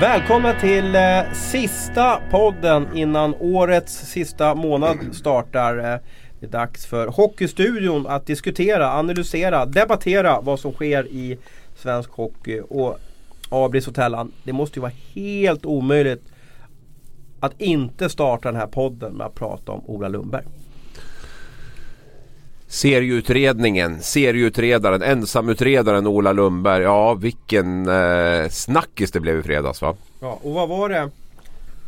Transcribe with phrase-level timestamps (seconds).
[0.00, 5.78] Välkomna till eh, sista podden innan årets sista månad startar.
[5.78, 6.00] Eh,
[6.40, 11.38] det är dags för Hockeystudion att diskutera, analysera, debattera vad som sker i
[11.76, 12.60] svensk hockey.
[12.60, 12.98] Och
[13.48, 16.22] Abris och Tellan, det måste ju vara helt omöjligt
[17.40, 20.44] att inte starta den här podden med att prata om Ola Lundberg.
[22.70, 26.82] Serieutredningen, serieutredaren, ensamutredaren Ola Lundberg.
[26.82, 29.94] Ja, vilken eh, snackis det blev i fredags va?
[30.20, 31.10] Ja, och vad var det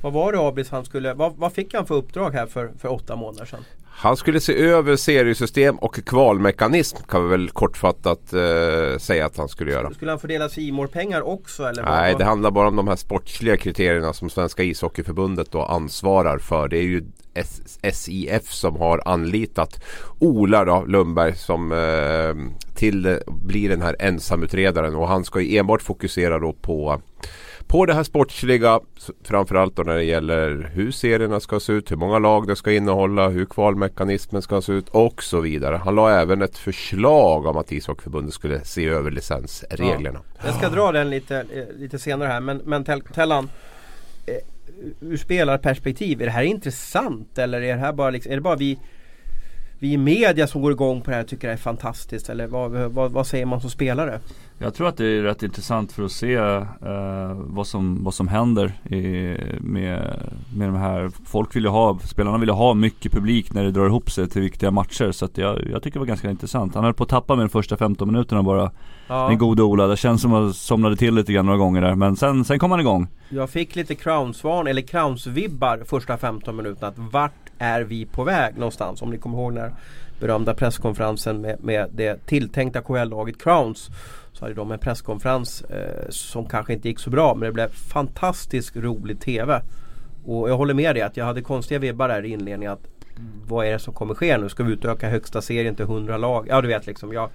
[0.02, 2.92] vad var det Abis han skulle, vad, vad, fick han för uppdrag här för, för
[2.92, 3.64] åtta månader sedan?
[3.84, 9.48] Han skulle se över seriesystem och kvalmekanism kan vi väl kortfattat eh, säga att han
[9.48, 9.90] skulle göra.
[9.90, 10.48] Skulle han fördela
[10.92, 11.64] pengar också?
[11.64, 16.38] Eller Nej, det handlar bara om de här sportsliga kriterierna som Svenska ishockeyförbundet då ansvarar
[16.38, 16.68] för.
[16.68, 17.04] Det är ju
[17.92, 19.84] SIF som har anlitat
[20.18, 25.82] Ola då, Lundberg som eh, till blir den här ensamutredaren och han ska ju enbart
[25.82, 27.00] fokusera då på
[27.66, 28.80] på det här sportsliga
[29.24, 32.72] framförallt då när det gäller hur serierna ska se ut, hur många lag det ska
[32.72, 35.76] innehålla, hur kvalmekanismen ska se ut och så vidare.
[35.76, 40.20] Han la även ett förslag om att ishockeyförbundet skulle se över licensreglerna.
[40.38, 40.42] Ja.
[40.44, 43.48] Jag ska dra den lite, eh, lite senare här men, men Tellan
[44.26, 44.34] eh,
[45.00, 47.38] ur spelarperspektiv, är det här intressant?
[47.38, 48.78] Eller är det här bara, liksom, är det bara vi
[49.82, 52.70] vi i media som går igång på det här tycker det är fantastiskt eller vad,
[52.70, 54.20] vad, vad säger man som spelare?
[54.58, 56.64] Jag tror att det är rätt intressant för att se uh,
[57.34, 60.18] vad, som, vad som händer i, med,
[60.56, 63.70] med de här Folk vill ju ha, spelarna vill ju ha mycket publik när det
[63.70, 66.74] drar ihop sig till viktiga matcher så att jag, jag tycker det var ganska intressant.
[66.74, 68.70] Han höll på att tappa med de första 15 minuterna bara
[69.06, 69.28] ja.
[69.28, 71.94] Den gode Ola, det känns som att han somnade till lite grann några gånger där
[71.94, 76.88] men sen, sen kom han igång Jag fick lite Crowns-varn eller Crowns-vibbar första 15 minuterna
[76.88, 79.02] att vart är vi på väg någonstans?
[79.02, 79.72] Om ni kommer ihåg den här
[80.20, 83.90] berömda presskonferensen med, med det tilltänkta KHL-laget Crowns
[84.32, 87.68] så hade de en presskonferens eh, som kanske inte gick så bra men det blev
[87.68, 89.62] fantastiskt rolig TV.
[90.24, 92.86] Och jag håller med dig att jag hade konstiga vibbar där i inledningen att
[93.16, 94.48] mm, vad är det som kommer ske nu?
[94.48, 96.46] Ska vi utöka högsta serien till 100 lag?
[96.48, 97.12] Ja du vet liksom.
[97.12, 97.30] Jag,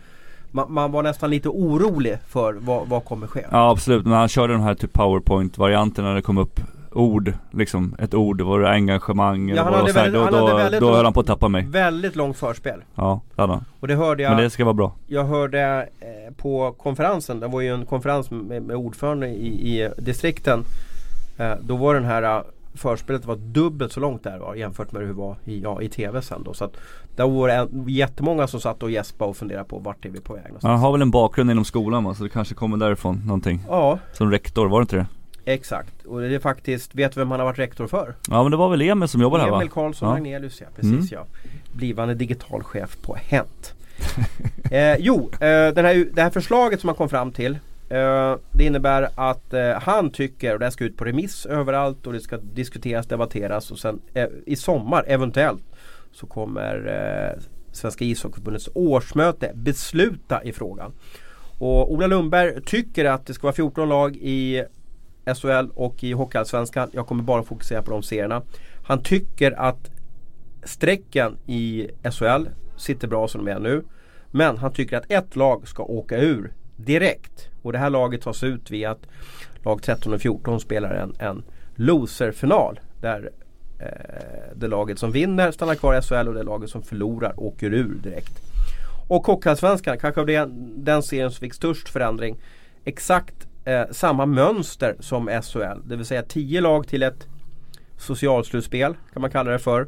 [0.51, 3.45] man, man, var nästan lite orolig för vad, vad kommer ske.
[3.51, 6.59] Ja absolut, när han körde de här typ powerpoint-varianterna när det kom upp
[6.97, 11.03] ord, liksom ett ord, var det engagemang ja, eller vad väldigt, då, då, då höll
[11.03, 14.23] han på att tappa mig Väldigt långt förspel Ja, det hade han Och det hörde
[14.23, 17.85] jag Men det ska vara bra Jag hörde eh, på konferensen, det var ju en
[17.85, 20.63] konferens med, med ordförande i, i distrikten
[21.37, 22.41] eh, Då var den här eh,
[22.77, 26.21] förspelet var dubbelt så långt där jämfört med hur det var i, ja, i TV
[26.21, 26.53] sen då.
[26.53, 26.77] Så att
[27.15, 30.33] det var en, jättemånga som satt och gäspade och funderade på vart är vi på
[30.33, 30.71] väg någonstans.
[30.71, 33.61] Han har väl en bakgrund inom skolan va, så det kanske kommer därifrån någonting.
[33.67, 33.99] Ja.
[34.13, 35.05] Som rektor, var det inte det?
[35.47, 38.15] Exakt, och det är faktiskt, vet du vem han har varit rektor för?
[38.29, 39.57] Ja men det var väl Emil som jobbade här va?
[39.57, 40.15] Emil Karlsson ja.
[40.15, 41.07] Agnelius ja, precis mm.
[41.11, 41.25] ja.
[41.71, 43.73] Blivande digitalchef på Hent.
[44.71, 47.53] eh, jo, eh, den här, det här förslaget som han kom fram till
[47.89, 52.07] eh, Det innebär att eh, han tycker, och det här ska ut på remiss överallt
[52.07, 55.63] och det ska diskuteras, debatteras och sen eh, i sommar eventuellt
[56.11, 60.91] så kommer eh, Svenska ishockeyförbundets årsmöte besluta i frågan.
[61.59, 64.63] Och Ola Lundberg tycker att det ska vara 14 lag i
[65.35, 66.89] SHL och i Hockeyallsvenskan.
[66.93, 68.41] Jag kommer bara fokusera på de serierna.
[68.83, 69.91] Han tycker att
[70.63, 73.83] strecken i SHL sitter bra som de är nu.
[74.31, 77.49] Men han tycker att ett lag ska åka ur direkt.
[77.61, 79.07] Och det här laget tas ut via att
[79.63, 81.44] lag 13 och 14 spelar en, en
[81.75, 82.79] loserfinal.
[83.01, 83.29] Där
[83.79, 87.73] eh, det laget som vinner stannar kvar i SHL och det laget som förlorar åker
[87.73, 88.41] ur direkt.
[89.07, 92.38] Och Hockeyallsvenskan, kanske av den, den serien som fick störst förändring.
[92.85, 95.79] Exakt eh, samma mönster som SHL.
[95.85, 97.28] Det vill säga 10 lag till ett
[97.97, 99.88] socialslutspel kan man kalla det för.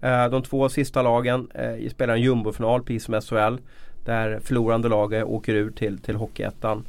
[0.00, 3.56] Eh, de två sista lagen eh, spelar en jumbofinal precis som SHL.
[4.04, 6.84] Där förlorande laget åker ur till, till Hockeyettan.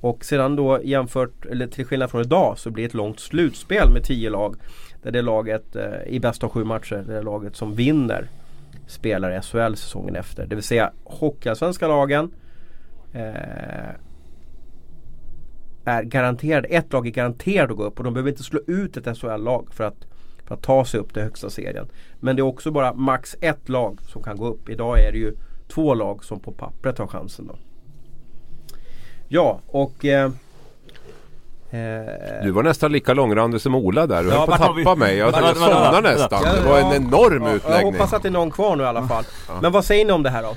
[0.00, 3.90] Och sedan då jämfört, eller till skillnad från idag så blir det ett långt slutspel
[3.92, 4.56] med 10 lag.
[5.02, 8.26] Där det laget eh, i bästa av sju matcher, det är laget som vinner
[8.86, 10.46] spelar SHL säsongen efter.
[10.46, 12.30] Det vill säga Hockeyallsvenska lagen
[13.12, 13.94] eh,
[15.84, 18.96] är garanterade, ett lag är garanterat att gå upp och de behöver inte slå ut
[18.96, 20.06] ett SHL-lag för att,
[20.46, 21.86] för att ta sig upp till högsta serien.
[22.20, 24.68] Men det är också bara max ett lag som kan gå upp.
[24.68, 25.36] Idag är det ju
[25.68, 27.56] två lag som på pappret har chansen då.
[29.28, 30.30] Ja och eh,
[32.42, 34.22] du var nästan lika långrandig som Ola där.
[34.22, 35.16] Du ja, höll på att tappa mig.
[35.16, 36.42] Jag, jag somnade nästan.
[36.42, 37.80] Det var en enorm utläggning.
[37.80, 39.24] Jag hoppas att det är någon kvar nu i alla fall.
[39.62, 40.54] Men vad säger ni om det här då?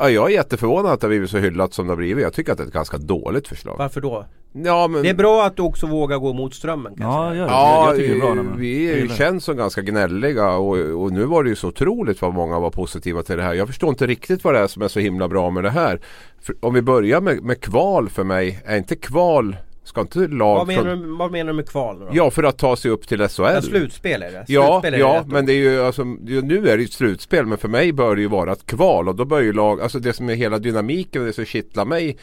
[0.00, 2.22] Ja, jag är jätteförvånad att det har blivit så hyllat som det har blivit.
[2.22, 3.74] Jag tycker att det är ett ganska dåligt förslag.
[3.78, 4.26] Varför då?
[4.52, 5.02] Ja, men...
[5.02, 7.38] Det är bra att du också vågar gå mot strömmen kanske?
[7.38, 8.54] Ja, ja, jag tycker det är bra.
[8.56, 12.58] Vi känns som ganska gnälliga och, och, nu var det ju så otroligt vad många
[12.58, 13.54] var positiva till det här.
[13.54, 16.00] Jag förstår inte riktigt vad det är som är så himla bra med det här.
[16.40, 19.56] För om vi börjar med, med kval för mig, är inte kval
[19.90, 21.02] Ska inte lag Vad menar, från...
[21.02, 22.08] du, vad menar du med kval då?
[22.12, 23.42] Ja för att ta sig upp till SHL.
[23.42, 24.44] Ja, slutspel är det.
[24.48, 26.92] Ja, Slutspel är ja det men det är ju alltså, nu är det ju ett
[26.92, 29.80] slutspel men för mig bör det ju vara ett kval och då bör ju lag,
[29.80, 32.16] alltså det som är hela dynamiken och det som kittlar mig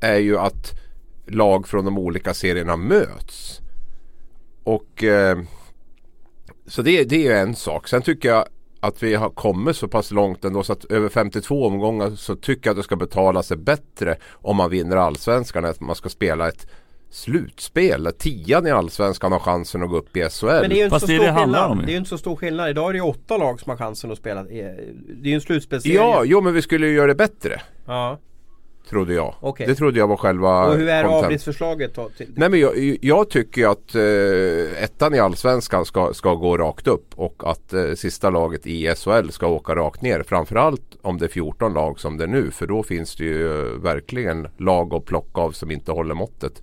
[0.00, 0.80] är ju att
[1.26, 3.60] lag från de olika serierna möts.
[4.64, 5.38] Och eh,
[6.66, 7.88] så det, det är ju en sak.
[7.88, 8.44] Sen tycker jag
[8.80, 12.68] att vi har kommit så pass långt ändå så att över 52 omgångar så tycker
[12.68, 16.08] jag att det ska betala sig bättre om man vinner allsvenskan än att man ska
[16.08, 16.66] spela ett
[17.10, 18.12] slutspel.
[18.18, 20.46] Tian i allsvenskan har chansen att gå upp i SHL.
[20.46, 21.78] Men det är ju inte Fast så det stor det skillnad.
[21.78, 22.70] Det är ju inte så stor skillnad.
[22.70, 24.42] Idag är det åtta lag som har chansen att spela.
[24.42, 25.96] Det är ju en slutspelsserie.
[25.96, 27.60] Ja, jo men vi skulle ju göra det bättre.
[27.86, 28.18] ja.
[28.90, 29.34] Trodde jag.
[29.40, 29.66] Okej.
[29.66, 32.10] Det trodde jag var själva Och hur är avgiftsförslaget då?
[32.34, 37.06] Nej men jag, jag tycker att eh, ettan i Allsvenskan ska, ska gå rakt upp
[37.14, 40.22] och att eh, sista laget i SHL ska åka rakt ner.
[40.22, 43.60] Framförallt om det är 14 lag som det är nu för då finns det ju
[43.60, 46.62] eh, verkligen lag att plocka av som inte håller måttet.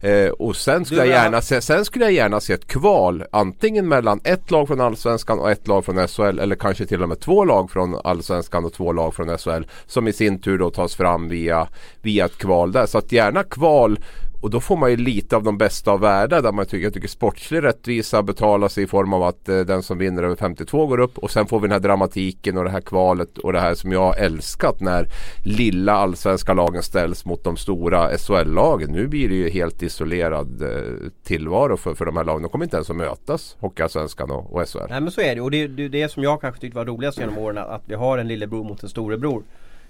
[0.00, 1.22] Eh, och sen skulle, Du, jag ja.
[1.24, 5.38] gärna se, sen skulle jag gärna se ett kval antingen mellan ett lag från Allsvenskan
[5.38, 8.72] och ett lag från SHL eller kanske till och med två lag från Allsvenskan och
[8.72, 11.68] två lag från SHL som i sin tur då tas fram via,
[12.02, 12.86] via ett kval där.
[12.86, 13.98] Så att gärna kval
[14.40, 16.94] och då får man ju lite av de bästa av världar där man tycker, jag
[16.94, 20.86] tycker sportslig rättvisa betalar sig i form av att eh, den som vinner över 52
[20.86, 23.60] går upp och sen får vi den här dramatiken och det här kvalet och det
[23.60, 25.08] här som jag har älskat när
[25.44, 28.92] lilla allsvenska lagen ställs mot de stora SHL-lagen.
[28.92, 32.42] Nu blir det ju helt isolerad eh, tillvaro för, för de här lagen.
[32.42, 34.78] De kommer inte ens att mötas, Hockeyallsvenskan och, och SHL.
[34.90, 36.76] Nej men så är det och det är det, är det som jag kanske tyckte
[36.76, 39.42] var roligast genom åren att vi har en lillebror mot en storebror.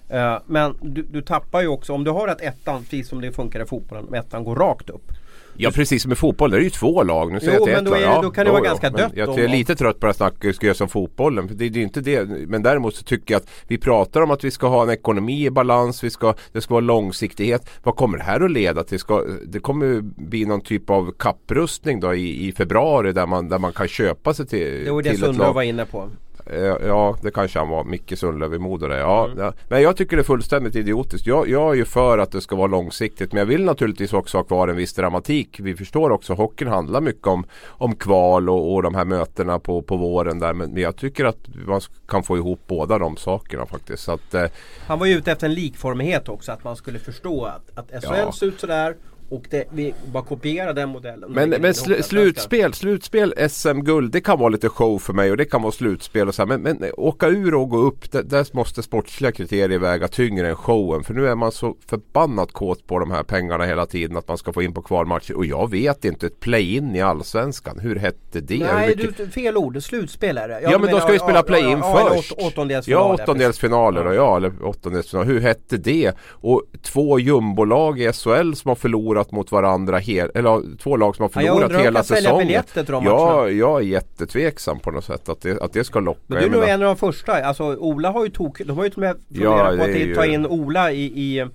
[0.09, 3.33] Eh, men du, du tappar ju också, om du har att ettan, precis som det
[3.33, 5.13] funkar i fotbollen, om ettan går rakt upp.
[5.61, 7.33] Ja precis som i fotboll, det är ju två lag.
[7.33, 8.03] Nu säger Jo, jag men ett då lag.
[8.03, 8.65] är det- då kan det vara jo.
[8.65, 11.49] ganska dött Jag om- är lite trött på det här snacket som fotbollen.
[11.49, 12.25] För det, det är inte det.
[12.49, 15.45] Men däremot så tycker jag att vi pratar om att vi ska ha en ekonomi
[15.47, 16.05] i balans.
[16.05, 17.71] Vi ska, det ska vara långsiktighet.
[17.83, 18.99] Vad kommer det här att leda till?
[18.99, 23.59] Ska, det kommer bli någon typ av kapprustning då i, i februari där man, där
[23.59, 25.53] man kan köpa sig till, Det var det till ett lag.
[25.53, 26.09] var inne på.
[26.53, 27.85] Eh, Ja, det kanske han var.
[27.85, 28.87] Micke Sundlöv i Modo.
[28.87, 29.39] Ja, Mm.
[29.39, 29.53] ja.
[29.69, 31.27] Men jag tycker det är fullständigt idiotiskt.
[31.27, 33.33] Jag, jag är ju för att det ska vara långsiktigt.
[33.33, 35.61] Men jag vill naturligtvis också ha kvar en viss dramatik.
[35.61, 39.59] Vi förstår också att hockeyn handlar mycket om, om kval och, och de här mötena
[39.59, 40.53] på, på våren där.
[40.55, 44.09] Men jag tycker att man kan få ihop båda de sakerna faktiskt.
[44.09, 44.45] Att, eh,
[44.87, 48.15] Han var ju ute efter en likformighet också, att man skulle förstå att, att SHL
[48.19, 48.33] Ja.
[48.33, 48.97] ser ut sådär
[49.31, 51.33] och det, vi bara kopierar den modellen.
[51.33, 55.45] Men, men sl- slutspel, slutspel, SM-guld, det kan vara lite show för mig och det
[55.45, 56.47] kan vara slutspel och så här.
[56.59, 60.57] Men, men åka ur och gå upp, det, där måste sportsliga kriterier väga tyngre än
[60.57, 61.05] showen.
[61.05, 64.39] För nu är man så förbannat kåt på de här pengarna hela tiden att man
[64.39, 65.37] ska få in på kvalmatcher.
[65.37, 68.59] Och jag vet inte, ett play-in i Allsvenskan, hur hette det?
[68.59, 69.83] Nej, mycket- du, fel ord.
[69.83, 70.61] Slutspel är det.
[70.61, 72.33] Ja, men då ska vi spela play-in först.
[72.33, 73.17] åt, åttondelsfinal.
[73.19, 75.27] Ja, åttondelsfinaler och ja, eller åttondelsfinaler.
[75.33, 76.13] Hur hette det?
[76.31, 81.17] Och två jumbolag i SHL som har förlorat mot varandra, hel, eller ja, två lag
[81.17, 82.47] som har Ja, jag förlorat undrar om de hela säsongen.
[82.47, 86.01] biljetter till de Ja, jag är jättetveksam på något sätt att det, att det ska
[86.01, 86.21] locka.
[86.27, 87.33] Men du är Jag nog en av de första.
[87.33, 88.59] Alltså Ola har ju tok...
[88.65, 90.93] De har ju till och med Ja, funderat på det att ju- ta in Ola
[90.93, 91.47] i, i,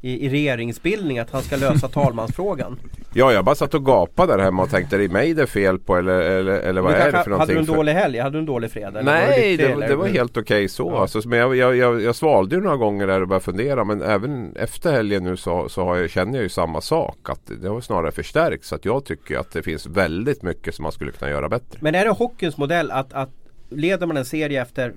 [0.00, 1.18] i, i regeringsbildning.
[1.18, 2.78] Att han ska lösa talmansfrågan.
[3.14, 5.46] Ja, jag bara satt och gapade där hemma och tänkte är det mig det är
[5.46, 7.56] fel på eller, eller, eller vad är det för hade du någonting?
[7.56, 8.18] en dålig helg?
[8.18, 9.02] Hade du en dålig fredag?
[9.02, 9.88] Nej, det, eller?
[9.88, 10.90] det var helt okej så.
[10.90, 11.00] Ja.
[11.00, 13.84] Alltså, men jag, jag, jag, jag svalde ju några gånger där och började fundera.
[13.84, 17.18] Men även efter helgen nu så, så har jag, känner jag ju samma sak.
[17.22, 18.68] Att det har snarare förstärkts.
[18.68, 21.78] Så att jag tycker att det finns väldigt mycket som man skulle kunna göra bättre.
[21.80, 23.30] Men är det hockeyns modell att, att
[23.68, 24.92] leder man en serie efter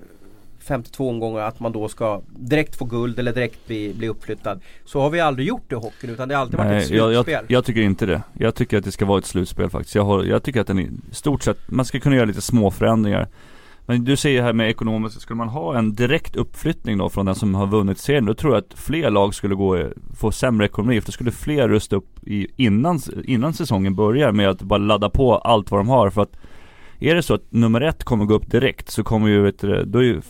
[0.60, 4.60] 52 omgångar att man då ska direkt få guld eller direkt bli, bli uppflyttad.
[4.84, 6.98] Så har vi aldrig gjort det i hockeyn utan det har alltid varit ett Nej,
[6.98, 7.34] jag, slutspel.
[7.34, 8.22] jag, jag tycker inte det.
[8.32, 9.94] Jag tycker att det ska vara ett slutspel faktiskt.
[9.94, 12.70] Jag, har, jag tycker att den i stort sett, man ska kunna göra lite små
[12.70, 13.28] förändringar.
[13.86, 17.34] Men du säger här med ekonomiskt, skulle man ha en direkt uppflyttning då från den
[17.34, 21.00] som har vunnit serien, då tror jag att fler lag skulle gå, få sämre ekonomi.
[21.00, 25.10] För då skulle fler rusta upp i, innan, innan säsongen börjar med att bara ladda
[25.10, 26.10] på allt vad de har.
[26.10, 26.36] För att
[27.00, 29.84] är det så att nummer ett kommer gå upp direkt så kommer ju, vet du,
[29.84, 30.20] då är, ju,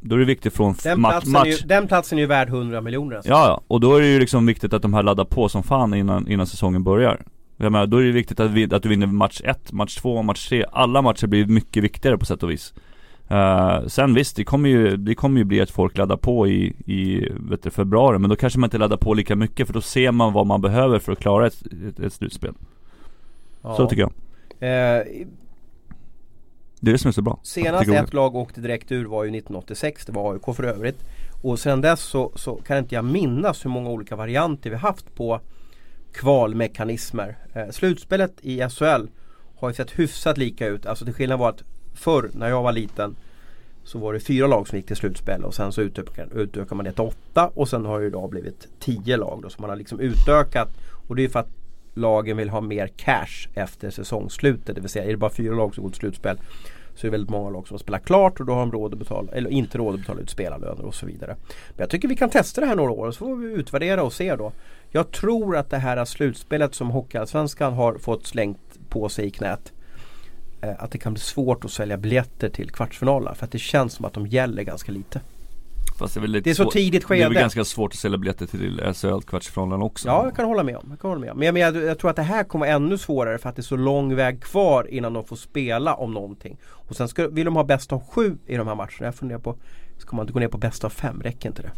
[0.00, 2.48] då är det viktigt från den, match, match är ju, den platsen är ju värd
[2.48, 3.16] 100 miljoner.
[3.16, 3.30] Alltså.
[3.30, 5.62] Ja, ja, och då är det ju liksom viktigt att de här laddar på som
[5.62, 7.24] fan innan, innan säsongen börjar.
[7.56, 10.22] Jag menar, då är det viktigt att, vi, att du vinner match 1, match 2,
[10.22, 10.64] match 3.
[10.72, 12.74] Alla matcher blir mycket viktigare på sätt och vis.
[13.30, 16.74] Uh, sen visst, det kommer ju, det kommer ju bli att folk laddar på i,
[16.86, 18.18] i vet du, februari.
[18.18, 20.60] Men då kanske man inte laddar på lika mycket för då ser man vad man
[20.60, 22.54] behöver för att klara ett, ett, ett slutspel.
[23.62, 23.76] Ja.
[23.76, 24.12] Så tycker jag.
[24.60, 25.06] Eh,
[26.80, 27.40] Det är det som är så bra.
[27.42, 30.06] senast ett lag åkte direkt ur var ju 1986.
[30.06, 31.04] Det var AIK för övrigt.
[31.42, 35.14] Och sen dess så, så kan inte jag minnas hur många olika varianter vi haft
[35.14, 35.40] på
[36.12, 37.36] kvalmekanismer.
[37.52, 39.06] Eh, slutspelet i SHL
[39.56, 40.86] har ju sett hyfsat lika ut.
[40.86, 41.62] Alltså till skillnad var att
[41.94, 43.16] förr när jag var liten
[43.84, 46.84] så var det fyra lag som gick till slutspel och sen så utökar, utökar man
[46.84, 49.50] det till åtta och sen har det idag blivit tio lag då.
[49.50, 50.68] Så man har liksom utökat
[51.08, 51.57] och det är för att
[51.98, 54.74] lagen vill ha mer cash efter säsongsslutet.
[54.74, 56.38] Det vill säga är det bara fyra lag som går till slutspel
[56.98, 58.98] så är det väldigt många lag som spelar klart och då har de råd att
[58.98, 61.36] betala, eller inte råd att betala ut spelarlöner och så vidare.
[61.68, 64.02] Men jag tycker vi kan testa det här några år och så får vi utvärdera
[64.02, 64.52] och se då.
[64.90, 69.72] Jag tror att det här slutspelet som Hockeyallsvenskan har fått slängt på sig i knät
[70.60, 73.92] eh, att det kan bli svårt att sälja biljetter till kvartsfinalerna för att det känns
[73.92, 75.20] som att de gäller ganska lite.
[75.98, 77.20] Fast det är, väl lite Det är så svår- tidigt skede.
[77.20, 80.08] Det är väl ganska svårt att sälja biljetter till SHL kvartsfinalen också.
[80.08, 80.86] Ja, jag kan hålla med om.
[80.90, 81.38] Jag kan hålla med om.
[81.38, 83.56] Men jag, men jag, jag tror att det här kommer vara ännu svårare för att
[83.56, 86.56] det är så lång väg kvar innan de får spela om någonting.
[86.64, 88.90] Och sen ska, vill de ha bäst av sju i de här matcherna.
[89.00, 89.56] Jag funderar på,
[89.98, 91.20] ska man inte gå ner på bäst av fem?
[91.22, 91.70] Räcker inte det?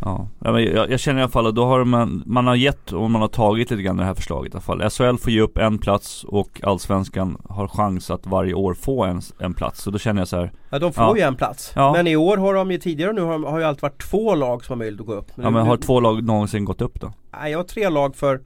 [0.00, 2.54] Ja, ja men jag, jag känner i alla fall att då har man, man har
[2.54, 4.90] gett och man har tagit lite grann det här förslaget i alla fall.
[4.90, 9.20] SHL får ge upp en plats och Allsvenskan har chans att varje år få en,
[9.38, 9.82] en plats.
[9.82, 11.16] Så då känner jag så här, Ja, de får Ja.
[11.16, 11.72] ju en plats.
[11.76, 11.92] Ja.
[11.92, 14.34] Men i år har de ju tidigare nu har, de- har ju alltid varit två
[14.34, 15.30] lag som har möjlighet att gå upp.
[15.34, 17.12] ja men nu, har två lag någonsin gått upp då?
[17.40, 18.40] Nej, jag har tre lag för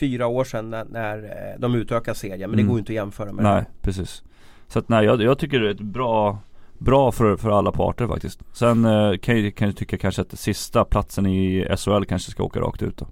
[0.00, 2.50] fyra år sedan när, när eh, de utökade serien.
[2.50, 2.66] Men det Mm.
[2.68, 4.22] går ju inte att jämföra med det Nej, precis.
[4.68, 6.38] Så att nej, jag, jag tycker det är ett bra
[6.80, 8.40] Bra för, för alla parter faktiskt.
[8.52, 12.42] Sen eh, kan jag, kan jag tycka kanske att sista platsen i SHL kanske ska
[12.42, 13.06] åka rakt ut då.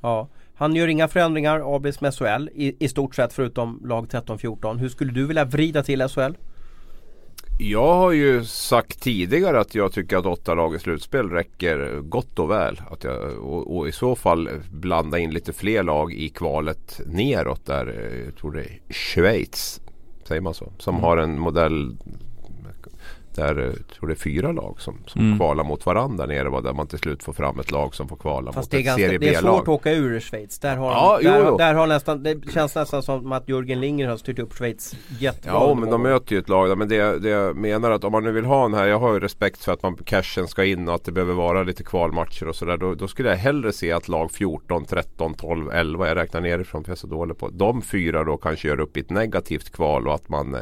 [0.00, 0.28] Ja.
[0.56, 4.78] Han gör inga förändringar, ABs med SHL i, i stort sett förutom lag 13-14.
[4.78, 6.32] Hur skulle du vilja vrida till SHL?
[7.58, 12.38] Jag har ju sagt tidigare att jag tycker att åtta lag i slutspel räcker gott
[12.38, 12.80] och väl.
[12.90, 17.66] Att jag, och, och i så fall blanda in lite fler lag i kvalet neråt
[17.66, 17.86] där.
[17.88, 19.80] eh, Jag tror det är Schweiz.
[20.28, 20.72] Säger man så?
[20.78, 21.04] Som Mm.
[21.04, 21.96] har en modell
[23.34, 25.38] där eh, tror det är fyra lag som, som Mm.
[25.38, 26.60] kvalar mot varandra nere.
[26.60, 28.78] Där man till slut får fram ett lag som får kvala Fast mot det är,
[28.78, 29.68] ett ganska, serie det är svårt att B-lag.
[29.68, 30.58] åka ur Schweiz.
[30.58, 34.10] Där har, Ja, de, där, där har nästan, det känns nästan som att Jörgen Lindgren
[34.10, 35.52] har styrt upp Schweiz jättebra.
[35.60, 36.78] Ja men de möter ju ett lag.
[36.78, 38.86] Men det, det jag menar att om man nu vill ha den här.
[38.86, 41.62] Jag har ju respekt för att man, cashen ska in och att det behöver vara
[41.62, 42.76] lite kvalmatcher och sådär.
[42.76, 46.08] Då, då skulle jag hellre se att lag 14, 13, 12, 11.
[46.08, 47.48] Jag räknar nerifrån för jag är så dålig på.
[47.48, 50.56] De fyra då kanske gör upp i ett negativt kval och att man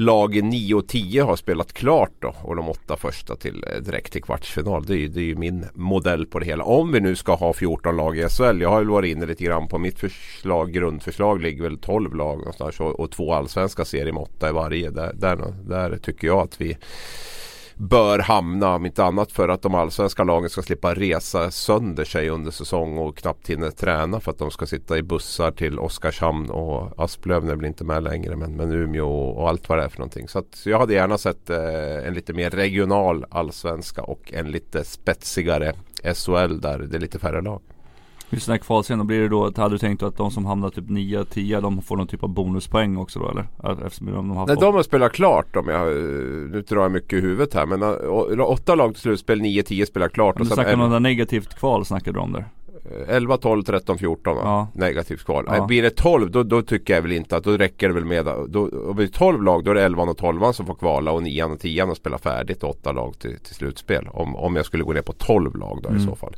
[0.00, 4.12] Lag 9 och 10 har spelat klart då och de åtta första till eh, direkt
[4.12, 4.86] till kvartsfinal.
[4.86, 6.64] Det är, ju, det är ju min modell på det hela.
[6.64, 8.60] Om vi nu ska ha 14 lag i SHL.
[8.60, 10.72] Jag har ju varit inne lite grann på mitt förslag.
[10.72, 14.90] Grundförslag ligger väl 12 lag någonstans och, och två allsvenska serier med åtta i varje.
[14.90, 16.76] Där, där, där tycker jag att vi
[17.78, 22.28] bör hamna om inte annat för att de allsvenska lagen ska slippa resa sönder sig
[22.28, 26.50] under säsong och knappt hinner träna för att de ska sitta i bussar till Oskarshamn
[26.50, 29.84] och Asplöv är väl inte med längre men, men Umeå och, och allt vad det
[29.84, 30.28] är för någonting.
[30.28, 34.84] Så att jag hade gärna sett eh, en lite mer regional allsvenska och en lite
[34.84, 35.72] spetsigare
[36.14, 37.60] SHL där det är lite färre lag.
[38.30, 40.70] Just den här kvalserien, blir det då, att- hade du tänkt att de som hamnar
[40.70, 43.46] typ 9-10 de får någon typ av bonuspoäng också då eller?
[43.86, 45.86] Eftersom de har Nej, de har spelat klart om jag,
[46.52, 50.08] nu drar jag mycket i huvudet här men eh, åtta lag till slutspel, 9-10 spelar
[50.08, 50.38] klart.
[50.38, 52.44] Men du snackar om något negativt kval snackar du om där?
[53.08, 54.42] Eh, 11, 12, 13, 14 va?
[54.44, 54.68] Ja.
[54.74, 55.44] Negativt kval.
[55.48, 55.66] Ja.
[55.66, 58.24] Blir det 12 då, då tycker jag väl inte att då räcker det väl med
[58.48, 61.12] då, Om det är 12 lag då är det 11 och 12 som får kvala
[61.12, 64.08] och 9 och 10 och spela färdigt och 8 lag till, till slutspel.
[64.12, 66.06] Om, om jag skulle gå ner på 12 lag då i Mm.
[66.06, 66.36] så fall.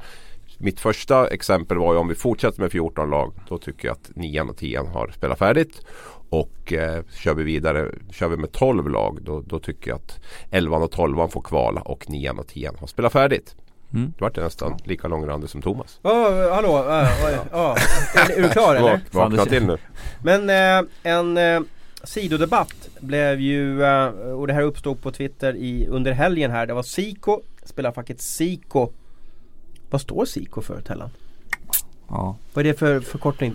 [0.62, 3.32] Mitt första exempel var ju om vi fortsätter med 14 lag.
[3.48, 5.82] Då tycker jag att 9 och 10 har spelat färdigt.
[6.30, 10.20] Och eh, kör vi vidare, kör vi med 12 lag då, då tycker jag att
[10.50, 13.54] 11 och 12 får kvala och 9 och 10 har spelat färdigt.
[13.94, 14.12] Mm.
[14.18, 15.98] Då vart nästan lika långrandig som Thomas.
[16.02, 17.08] Ja, hallå, ja,
[17.52, 17.76] ja.
[18.14, 18.92] Är, du klar eller?
[18.92, 19.78] Vak, vakna till nu.
[20.22, 21.60] Men eh, en eh,
[22.04, 26.66] sidodebatt blev ju, eh, och det här uppstod på Twitter i, under helgen här.
[26.66, 28.90] Det var Siko, spelarfacket Siko.
[29.90, 31.10] Vad står Siko för Tellan?
[32.08, 32.36] Ja.
[32.54, 33.54] Vad är det för förkortning?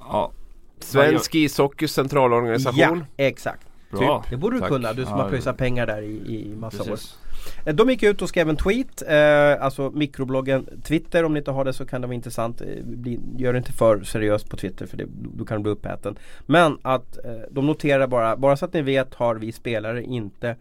[0.00, 0.32] Ja,
[0.80, 2.78] Svensk ishockeys centralorganisation.
[3.16, 3.66] Ja, exakt.
[3.90, 4.24] bra.
[4.30, 4.68] Det borde du Tack.
[4.68, 6.06] kunna, du som Ja, har pröjsat pengar där i,
[6.50, 6.86] i massa år.
[6.86, 7.18] Precis.
[7.66, 11.50] Eh, De gick ut och skrev en tweet, eh, alltså mikrobloggen Twitter om ni inte
[11.50, 12.60] har det så kan det vara intressant.
[12.60, 15.72] Eh, bli, gör det inte för seriöst på Twitter för det, då kan du bli
[15.72, 16.16] uppäten.
[16.46, 20.56] Men att eh, de noterar bara, bara så att ni vet har vi spelare inte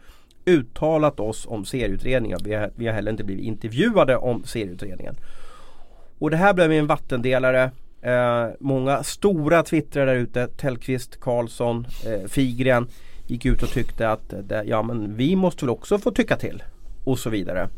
[0.49, 2.39] uttalat oss om serieutredningen.
[2.43, 5.15] Vi har, vi har heller inte blivit intervjuade om serieutredningen.
[6.19, 7.71] Och det här blev en vattendelare.
[8.01, 12.87] Eh, många stora twittrare där ute, Tellqvist, Karlsson, eh, Figren
[13.27, 16.63] gick ut och tyckte att det, ja, men vi måste väl också få tycka till.
[17.03, 17.69] Och så vidare.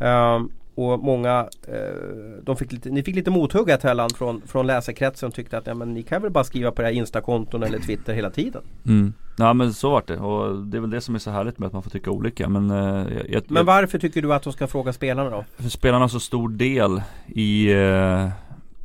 [0.00, 0.42] Eh,
[0.74, 5.34] och många, eh, de fick lite, ni fick lite mothugg Tellan från, från läsarkretsen och
[5.34, 8.30] tyckte att ja, men ni kan väl bara skriva på era instakonton eller Twitter hela
[8.30, 8.62] tiden.
[8.86, 9.12] Mm.
[9.38, 11.66] Ja men så vart det och det är väl det som är så härligt med
[11.66, 14.66] att man får tycka olika men eh, jag, Men varför tycker du att de ska
[14.66, 15.44] fråga spelarna då?
[15.56, 18.28] för spelarna har så stor del i eh,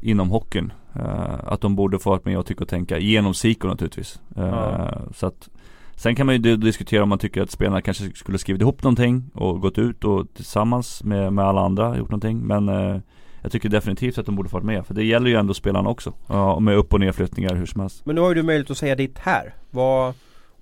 [0.01, 0.73] inom hockeyn.
[0.95, 4.19] Eh, att de borde få vara med och tycka och tänka genom SIKO naturligtvis.
[4.37, 4.91] Eh, Ja.
[5.15, 5.49] Så att
[5.95, 8.83] Sen kan man ju di- diskutera om man tycker att spelarna kanske skulle skrivit ihop
[8.83, 12.39] någonting och gått ut och tillsammans med, med alla andra gjort någonting.
[12.39, 12.97] Men eh,
[13.41, 14.85] jag tycker definitivt att de borde varit med.
[14.85, 16.13] För det gäller ju ändå spelarna också.
[16.27, 18.05] Ja, med upp och nedflyttningar hur som helst.
[18.05, 19.53] Men nu har ju du möjlighet att säga ditt här.
[19.71, 20.13] Vad,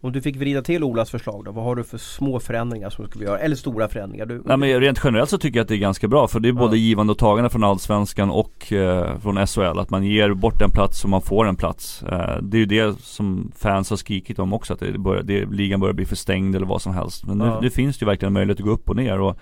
[0.01, 3.03] om du fick vrida till Olas förslag då, vad har du för små förändringar som
[3.05, 3.39] du skulle göra?
[3.39, 4.25] Eller stora förändringar?
[4.25, 6.49] Du, Nej men rent generellt så tycker jag att det är ganska bra för det
[6.49, 6.81] är både Ja.
[6.81, 9.79] givande och tagande från Allsvenskan och eh, från SHL.
[9.79, 12.03] Att man ger bort en plats och man får en plats.
[12.03, 15.45] Eh, det är ju det som fans har skrikit om också, att det börjar, det,
[15.45, 17.25] ligan börjar bli för stängd eller vad som helst.
[17.25, 17.59] Men nu, Ja.
[17.61, 19.37] nu finns det ju verkligen möjlighet att gå upp och ner och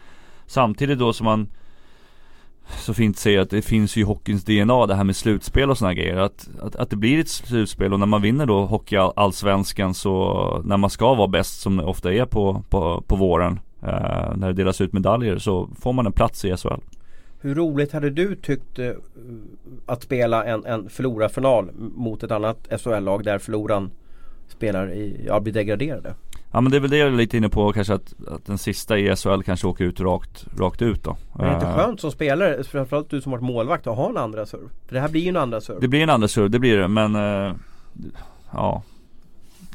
[0.46, 1.48] samtidigt då som man
[2.68, 5.78] så fint säger att det finns ju i hockeyns DNA det här med slutspel och
[5.78, 6.18] sådana grejer.
[6.18, 10.62] Att, att, att det blir ett slutspel och när man vinner då hockey allsvenskan så
[10.66, 14.48] när man ska vara bäst som det ofta är på, på, på våren eh, när
[14.48, 16.82] det delas ut medaljer så får man en plats i SHL.
[17.42, 18.92] Hur roligt hade du tyckt eh,
[19.86, 23.92] att spela en, en förlorarfinal mot ett annat SHL-lag där förloraren
[24.48, 26.14] spelar i, ja, blir degraderade?
[26.56, 28.58] Ja men det är väl det jag är lite inne på kanske att, att den
[28.58, 31.18] sista i SHL kanske åker ut rakt, rakt ut då.
[31.34, 34.10] Men är det inte Eh, skönt som spelare, framförallt du som varit målvakt, att ha
[34.10, 34.70] en andra serve?
[34.88, 35.80] För det här blir ju en andra serve.
[35.80, 37.54] Det blir en andra serve, det blir det men eh,
[38.54, 38.84] Ja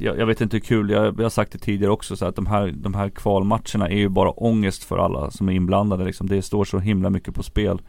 [0.01, 2.37] jag, jag vet inte hur kul, jag, jag har sagt det tidigare också så att
[2.37, 6.29] de här, de här kvalmatcherna är ju bara ångest för alla som är inblandade liksom.
[6.29, 7.81] Det står så himla mycket på spel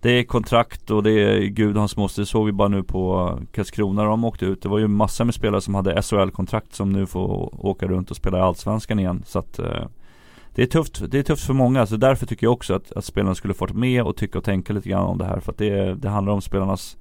[0.00, 3.32] det är kontrakt och det är gud hans moster, det såg vi bara nu på
[3.52, 7.06] Karlskrona de åkte ut Det var ju massor med spelare som hade SHL-kontrakt som nu
[7.06, 9.86] får åka runt och spela i Allsvenskan igen så att eh,
[10.54, 13.04] det är tufft, det är tufft för många, så därför tycker jag också att, att
[13.04, 15.58] spelarna skulle fått med och tycka och tänka lite grann om det här för att
[15.58, 16.96] det, det handlar om spelarnas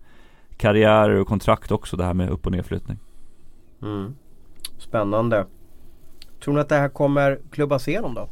[0.57, 2.97] karriärer och kontrakt också det här med upp och nedflyttning.
[3.81, 4.15] Mm.
[4.77, 5.45] Spännande.
[6.43, 8.29] Tror ni att det här kommer klubbas igenom då?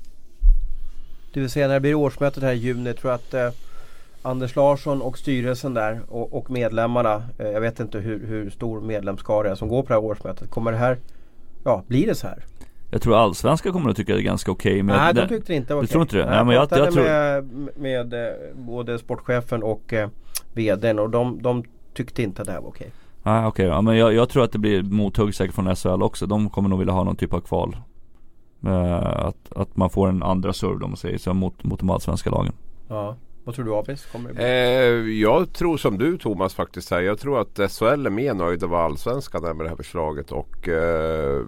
[1.34, 2.94] Det vill säga när det blir årsmötet här i juni.
[2.94, 3.50] Tror jag att eh,
[4.26, 7.24] Anders Larsson och styrelsen där och, och medlemmarna.
[7.38, 10.50] Eh, jag vet inte hur, hur stor medlemskara är som går på det här årsmötet.
[10.50, 10.98] Kommer det här,
[11.64, 12.44] ja blir det så här?
[12.92, 15.28] Jag tror allsvenska kommer att tycka det är ganska okej men Nej, jag- de det-
[15.28, 15.92] tyckte inte det var du okej.
[15.92, 16.26] tror inte det?
[16.26, 20.10] Nej, Nej, men jag- pratade jag tror- med, med eh, både sportchefen och eh,
[20.54, 22.92] VDn och de, de tyckte inte att det här var okej.
[23.24, 26.26] Nej okej, ja, men jag, jag tror att det blir mothugg säkert från SHL också.
[26.26, 27.78] De kommer nog vilja ha någon typ av kval.
[28.66, 31.90] Eh, att, att man får en andra serve om man säger så mot, mot de
[31.90, 32.54] allsvenska lagen.
[32.88, 33.16] Ja.
[33.46, 34.06] Vad tror du Abis?
[34.06, 34.44] Kommer det bli?
[34.44, 37.02] Eh, jag tror som du Thomas faktiskt här.
[37.02, 40.32] Jag tror att SHL är mer nöjda med allsvenskan är med det här förslaget.
[40.32, 41.42] Och eh,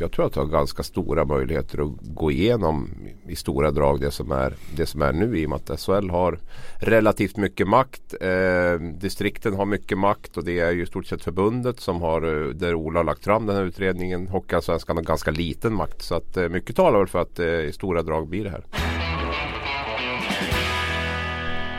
[0.00, 2.90] jag tror att det har ganska stora möjligheter att gå igenom
[3.28, 6.10] i stora drag det som är, det som är nu i och med att SHL
[6.10, 6.38] har
[6.78, 8.14] relativt mycket makt.
[8.20, 12.22] Eh, distrikten har mycket makt och det är ju i stort sett förbundet som har,
[12.22, 14.28] eh, där Ola har lagt fram den här utredningen.
[14.28, 17.72] Hockeyallsvenskan har ganska liten makt så att eh, mycket talar väl för att eh, i
[17.72, 18.89] stora drag blir det här.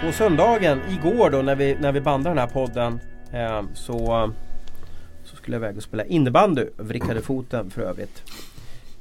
[0.06, 3.00] På söndagen igår då när vi, när vi bandade den här podden
[3.34, 4.32] eh, så,
[5.24, 6.66] så skulle jag iväg och spela innebandy.
[6.78, 8.24] Vrickade foten för övrigt.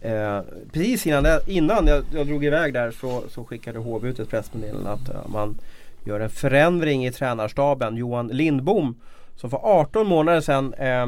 [0.00, 0.40] Eh,
[0.72, 4.28] precis innan, det, innan jag, jag drog iväg där så, så skickade HV ut ett
[4.28, 5.58] pressmeddelande att eh, man
[6.04, 7.96] gör en förändring i tränarstaben.
[7.96, 9.00] Johan Lindbom
[9.36, 11.06] som för 18 månader sedan eh,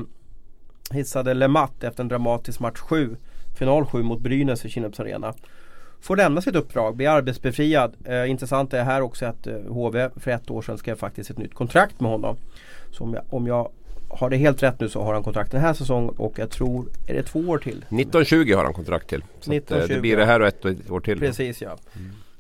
[0.91, 3.17] hissade LeMatt efter en dramatisk match 7
[3.59, 5.35] Final 7 mot Brynäs i Kinnarps Arena
[6.03, 7.93] får lämna sitt uppdrag, bli arbetsbefriad.
[8.05, 11.39] Eh, intressant är här också att eh, HV för ett år sedan skrev faktiskt ett
[11.39, 12.37] nytt kontrakt med honom.
[12.91, 13.71] Så om jag, om jag
[14.09, 16.87] har det helt rätt nu så har han kontrakt den här säsongen och jag tror,
[17.07, 17.77] är det två år till?
[17.77, 19.21] 1920 har han kontrakt till.
[19.21, 21.19] Så att, eh, 1920, det blir det här och ett år till.
[21.19, 21.77] Precis ja.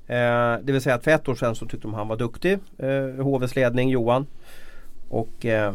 [0.07, 2.59] Eh, det vill säga att för ett år sedan så tyckte de han var duktig,
[2.79, 4.27] eh, HVs ledning, Johan.
[5.09, 5.75] Och eh,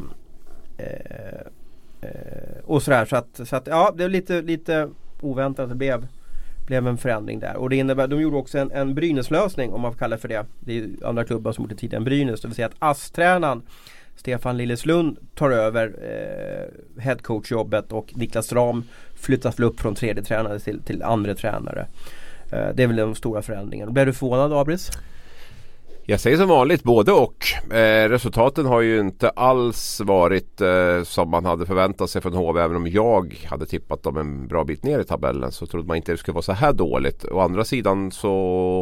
[0.78, 1.42] eh,
[2.02, 2.10] eh,
[2.64, 4.90] och sådär så att, så att ja det är lite, lite
[5.22, 6.08] oväntat att det blev
[6.68, 7.56] blev en förändring där.
[7.56, 10.28] Och det innebär, de gjorde också en, en Brynäs-lösning om man får kalla det för
[10.28, 10.46] det.
[10.60, 12.42] Det är ju andra klubbar som gjort det tidigare än Brynäs.
[12.42, 13.62] Det vill säga att ASS-tränaren
[14.16, 18.84] Stefan Lilleslund tar över eh, headcoach-jobbet och Niklas Ram
[19.16, 21.88] flyttas väl upp från tredje tränare till, till andra tränare.
[22.52, 23.94] Eh, det är väl den stora förändringen.
[23.94, 24.92] Blev du förvånad Abris?
[26.10, 27.46] Jag säger som vanligt både och.
[27.74, 32.62] Eh, resultaten har ju inte alls varit eh, som man hade förväntat sig från HV.
[32.62, 35.98] Även om jag hade tippat dem en bra bit ner i tabellen så trodde man
[35.98, 37.26] inte det skulle vara så här dåligt.
[37.26, 38.30] Å andra sidan så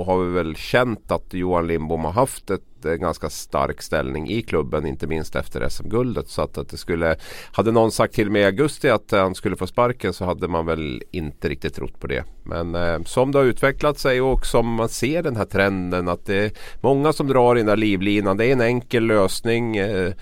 [0.08, 4.42] har vi väl känt att Johan Lindbom har haft ett en ganska stark ställning i
[4.42, 4.86] klubben.
[4.86, 6.30] Inte minst efter SM-guldet.
[6.30, 7.16] Så att, att det skulle,
[7.52, 10.48] hade någon sagt till mig i augusti att eh, han skulle få sparken så hade
[10.48, 12.24] man väl inte riktigt trott på det.
[12.44, 16.26] Men eh, som det har utvecklat sig och som man ser den här trenden att
[16.26, 18.38] det är många som drar i den här livlinan.
[18.38, 19.78] Det är en enkel lösning.
[19.78, 20.14] Eh,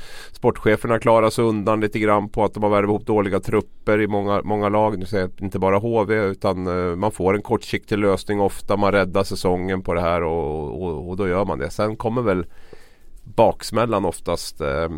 [0.43, 4.07] sportcheferna klarar sig undan lite grann på att de har värvat ihop dåliga trupper i
[4.07, 4.99] många, många lag.
[4.99, 8.77] Nu säger jag inte bara HV utan eh, man får en kortsiktig lösning ofta.
[8.77, 11.69] Man räddar säsongen på det här och, och, och då gör man det.
[11.69, 12.45] Sen kommer väl
[13.23, 14.89] baksmällan oftast eh,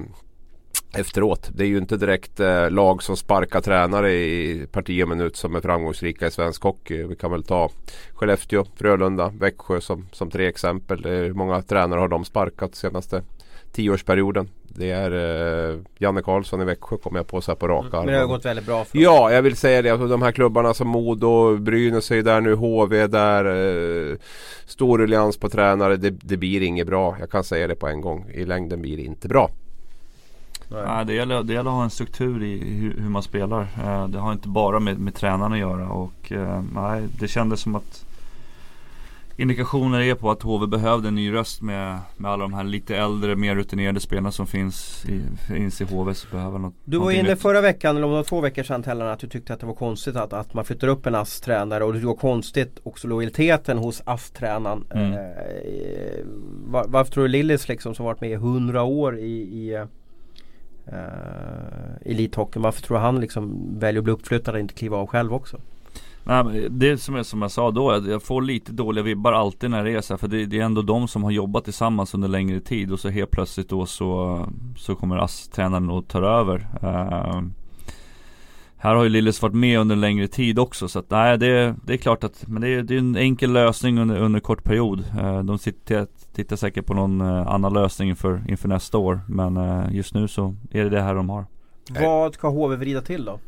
[0.94, 1.50] efteråt.
[1.54, 5.56] Det är ju inte direkt eh, lag som sparkar tränare i parti och minut som
[5.56, 7.04] är framgångsrika i svensk hockey.
[7.04, 7.70] Vi kan väl ta
[8.14, 11.04] Skellefteå, Frölunda, Växjö som, som tre exempel.
[11.04, 13.24] Hur många tränare har de sparkat senaste
[13.72, 14.50] tioårsperioden?
[14.78, 15.12] Det är
[15.72, 18.26] eh, Janne Karlsson i Växjö kommer jag på så här på raka Men det har
[18.26, 19.04] gått väldigt bra för dem.
[19.04, 19.90] Ja, jag vill säga det.
[19.90, 23.46] Alltså, de här klubbarna som Modo, Brynäs är där nu, HV där.
[23.46, 24.18] Eh,
[24.66, 25.98] Storullians på tränare.
[25.98, 27.16] Det, det blir inget bra.
[27.20, 28.26] Jag kan säga det på en gång.
[28.34, 29.50] I längden blir det inte bra.
[30.70, 31.06] Nej.
[31.06, 33.62] det, gäller, det gäller att ha en struktur i hur, hur man spelar.
[33.62, 35.90] Eh, det har inte bara med, med tränaren att göra.
[35.90, 38.06] Och, eh, nej, det kändes som att
[39.38, 42.96] indikationer är på att HV behövde en ny röst med, med alla de här lite
[42.98, 46.14] äldre, mer rutinerade spelarna som finns i, finns i HV.
[46.14, 48.84] Så behöver något, du var inne förra veckan, eller om det var två veckor sedan
[48.84, 51.84] Tellan, att du tyckte att det var konstigt att, att man flyttar upp en ASS-tränare
[51.84, 54.86] och det var konstigt också lojaliteten hos ASS-tränaren.
[54.92, 55.14] Mm.
[55.14, 56.26] Eh,
[56.68, 59.78] var, varför tror du Lillis liksom som varit med i hundra år i, i
[60.88, 60.96] uh,
[62.06, 62.64] elithockeyn.
[62.64, 65.58] Varför tror du han liksom väljer att bli uppflyttad och inte kliva av själv också?
[66.28, 69.70] Nej, det är som jag, som jag sa då, jag får lite dåliga vibbar alltid
[69.70, 72.14] när det är så här, För det, det, är ändå de som har jobbat tillsammans
[72.14, 74.40] under längre tid och så helt plötsligt då så,
[74.78, 76.68] så kommer ASS-tränaren och tar över.
[76.84, 77.42] Uh,
[78.78, 81.76] här har ju Lillis varit med under en längre tid också så att nej det,
[81.86, 84.64] det är klart att Men det är, det är en enkel lösning under, under kort
[84.64, 89.22] period uh, De sitter, tittar säkert på någon uh, annan lösning inför, inför nästa år
[89.28, 91.46] Men eh, just nu så är det det här de har
[92.02, 93.40] Vad ska HV vrida till då?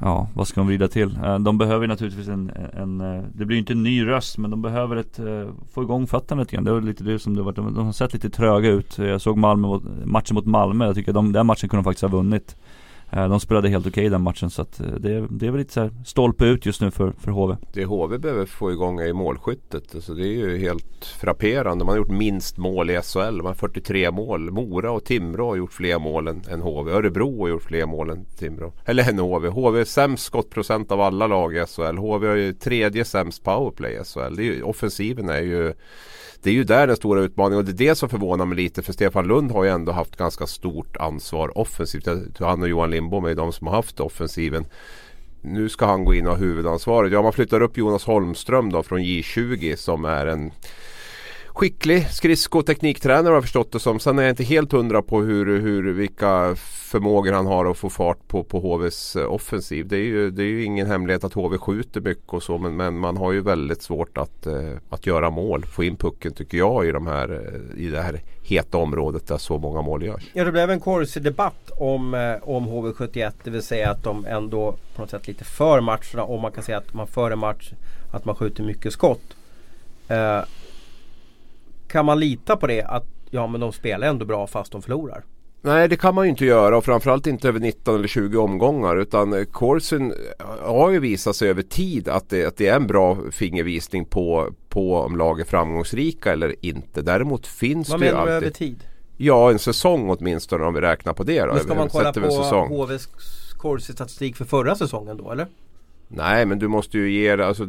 [0.00, 1.18] Ja, vad ska de vrida till?
[1.24, 4.62] Eh, de behöver naturligtvis en, en eh, det blir inte en ny röst men de
[4.62, 6.64] behöver ett, eh, få igång fötterna lite grann.
[6.64, 8.98] Det var lite det som det var, de har sett lite tröga ut.
[8.98, 12.18] Jag såg Malmö, matchen mot Malmö, jag tycker de, den matchen kunde de faktiskt ha
[12.18, 12.56] vunnit.
[13.12, 15.58] Eh, de spelade helt okej okay den matchen så att eh, det, det är väl
[15.58, 17.56] lite så här stolpe ut just nu för, för HV.
[17.72, 19.94] Det HV behöver få igång är målskyttet.
[19.94, 21.84] Alltså det är ju helt frapperande.
[21.84, 23.36] Man har gjort minst mål i SHL.
[23.36, 24.50] Man har 43 mål.
[24.50, 26.92] Mora och Timrå har gjort fler mål än, än HV.
[26.92, 28.72] Örebro har gjort fler mål än Timrå.
[28.84, 29.48] Eller än HV.
[29.48, 31.96] HV är sämst skottprocent av alla lag i SHL.
[31.96, 34.36] HV har ju tredje sämst powerplay i SHL.
[34.36, 35.72] Det är ju, offensiven är ju
[36.42, 38.82] det är ju där den stora utmaningen och det är det som förvånar mig lite
[38.82, 42.38] för Stefan Lund har ju ändå haft ganska stort ansvar offensivt.
[42.38, 44.66] Han och Johan Lindbom är de som har haft offensiven.
[45.42, 47.12] Nu ska han gå in och ha huvudansvaret.
[47.12, 50.52] Ja man flyttar upp Jonas Holmström då från J20 som är en
[51.60, 54.00] skicklig skridskotekniktränare har jag förstått det som.
[54.00, 56.54] Sen är jag inte helt hundra på hur, hur, vilka
[56.90, 59.88] förmågor han har att få fart på, på HVs eh, offensiv.
[59.88, 62.76] Det är, ju, det är ju ingen hemlighet att HV skjuter mycket och så men,
[62.76, 64.54] men man har ju väldigt svårt att, eh,
[64.90, 65.64] att göra mål.
[65.64, 69.38] Få in pucken tycker jag i, de här, eh, i det här heta området där
[69.38, 70.30] så många mål görs.
[70.32, 74.74] Ja det blev en korsig debatt om, om HV71 det vill säga att de ändå
[74.94, 77.72] på något sätt lite för matcherna om man kan säga att man för en match
[78.12, 79.36] att man skjuter mycket skott.
[81.90, 84.82] Eh, kan man lita på det att ja men de spelar ändå bra fast de
[84.82, 85.24] förlorar?
[85.62, 88.96] Nej det kan man ju inte göra och framförallt inte över 19 eller 20 omgångar
[88.96, 90.14] utan Corsin
[90.62, 94.52] har ju visat sig över tid att det, att det är en bra fingervisning på,
[94.68, 97.02] på om lag är framgångsrika eller inte.
[97.02, 98.18] Däremot finns Vad det ju alltid...
[98.18, 98.84] Vad menar du över tid?
[99.16, 101.52] Ja en säsong åtminstone om vi räknar på det då.
[101.52, 102.20] Men ska man kolla på
[102.68, 103.08] HVs
[103.58, 105.46] Corsi statistik för förra säsongen då eller?
[106.12, 107.64] Nej men du måste ju ge det, alltså,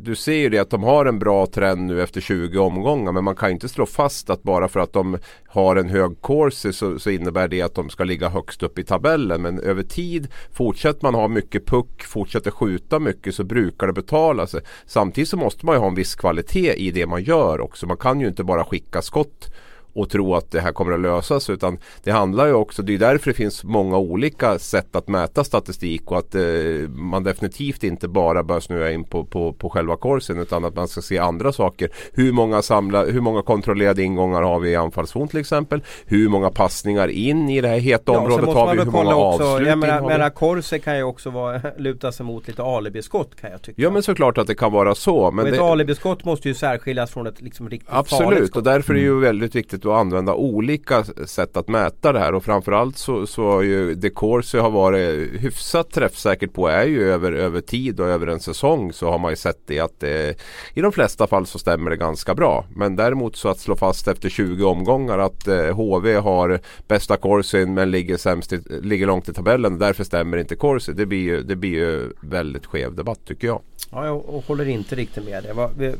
[0.00, 3.24] du ser ju det att de har en bra trend nu efter 20 omgångar men
[3.24, 6.98] man kan inte slå fast att bara för att de har en hög corsi så,
[6.98, 9.42] så, innebär det att de ska ligga högst upp i tabellen.
[9.42, 14.46] Men över tid fortsätter man ha mycket puck, fortsätter skjuta mycket så brukar det betala
[14.46, 14.60] sig.
[14.86, 17.86] Samtidigt så måste man ju ha en viss kvalitet i det man gör också.
[17.86, 19.50] Man kan ju inte bara skicka skott
[19.92, 22.98] och tro att det här kommer att lösas utan det handlar ju också, det är
[22.98, 26.42] därför det finns många olika sätt att mäta statistik och att eh,
[26.88, 30.88] man definitivt inte bara bör snöa in på, på, på själva korsen utan att man
[30.88, 31.90] ska se andra saker.
[32.12, 35.82] Hur många, samla, hur många kontrollerade ingångar har vi i anfallszon till exempel?
[36.06, 38.80] Hur många passningar in i det här heta ja, området har vi?
[38.80, 42.62] Hur många avslut jag menar, menar Korse kan ju också vara, luta sig mot lite
[42.62, 43.82] alibiskott kan jag tycka.
[43.82, 45.30] Ja men såklart att det kan vara så.
[45.30, 45.62] Men och ett det...
[45.62, 48.56] alibiskott måste ju särskiljas från ett liksom riktigt Absolut farligt skott.
[48.56, 52.34] och därför är det ju väldigt viktigt att använda olika sätt att mäta det här
[52.34, 57.12] och framförallt så, så har ju det Corsi har varit hyfsat träffsäkert på är ju
[57.12, 60.34] över, över tid och över en säsong så har man ju sett det att det,
[60.74, 62.64] i de flesta fall så stämmer det ganska bra.
[62.76, 67.74] Men däremot så att slå fast efter 20 omgångar att eh, HV har bästa Corsin
[67.74, 69.78] men ligger, sämst i, ligger långt i tabellen.
[69.78, 70.92] Därför stämmer inte Corsi.
[70.92, 73.60] Det blir ju, det blir ju väldigt skev debatt tycker jag.
[73.90, 75.94] Ja, jag håller inte riktigt med dig.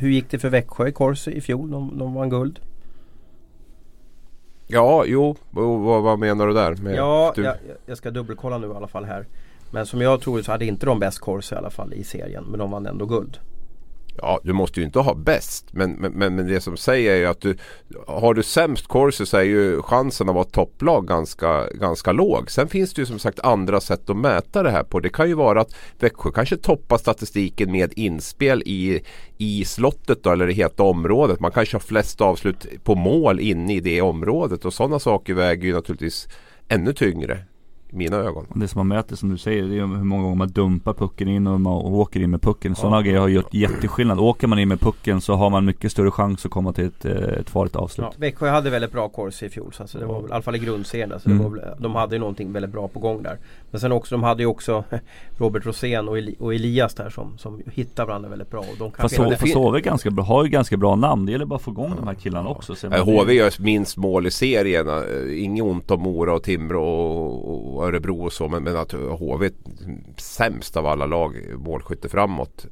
[0.00, 1.70] Hur gick det för Växjö i Corsi i fjol?
[1.70, 2.60] De, de vann guld.
[4.66, 6.76] Ja, jo, vad, vad menar du där?
[6.76, 7.42] Med ja, du...
[7.42, 7.56] jag,
[7.86, 9.26] jag, ska dubbelkolla nu i alla fall här.
[9.70, 12.44] Men som jag tror så hade inte de bäst kors i alla fall i serien.
[12.44, 13.38] Men de vann ändå guld.
[14.18, 15.66] Ja, du måste ju inte ha bäst.
[15.70, 17.56] Men, men, men det som säger är ju att du
[18.06, 22.50] har du sämst corsi så är ju chansen att vara topplag ganska, ganska låg.
[22.50, 25.00] Sen finns det ju som sagt andra sätt att mäta det här på.
[25.00, 29.02] Det kan ju vara att Växjö kanske toppar statistiken med inspel i,
[29.38, 31.40] i slottet då, eller det heta området.
[31.40, 35.64] Man kanske har flest avslut på mål inne i det området och sådana saker väger
[35.64, 36.28] ju naturligtvis
[36.68, 37.44] ännu tyngre
[37.90, 38.46] mina ögon.
[38.54, 41.28] Det som man mäter som du säger, det är hur många gånger man dumpar pucken
[41.28, 42.74] in och man åker in med pucken.
[42.74, 43.02] Sådana ja.
[43.02, 44.18] grejer har gjort jätteskillnad.
[44.18, 47.04] Åker man in med pucken så har man mycket större chans att komma till ett,
[47.04, 48.06] eh, ett farligt avslut.
[48.10, 50.42] Ja, Växjö hade väldigt bra corsi i fjol, så alltså det var väl, i alla
[50.42, 51.20] fall i grundserien.
[51.20, 51.52] Så mm.
[51.52, 53.38] väl, de hade ju någonting väldigt bra på gång där.
[53.70, 54.84] Men sen också, de hade ju också
[55.38, 58.60] Robert Rosén och, Eli, och Elias där som, som hittar varandra väldigt bra.
[58.60, 61.26] Och de kan fast fast HV ganska bra, har ju ganska bra namn.
[61.26, 61.96] Det gäller bara att få igång ja.
[61.96, 62.88] de här killarna också.
[62.88, 64.86] HV gör minst mål i serien.
[65.38, 68.48] Inget ont om Mora och Timrå och, och Örebro och så.
[68.48, 69.52] Men, men att HV är
[70.16, 72.66] sämst av alla lag målskytte framåt.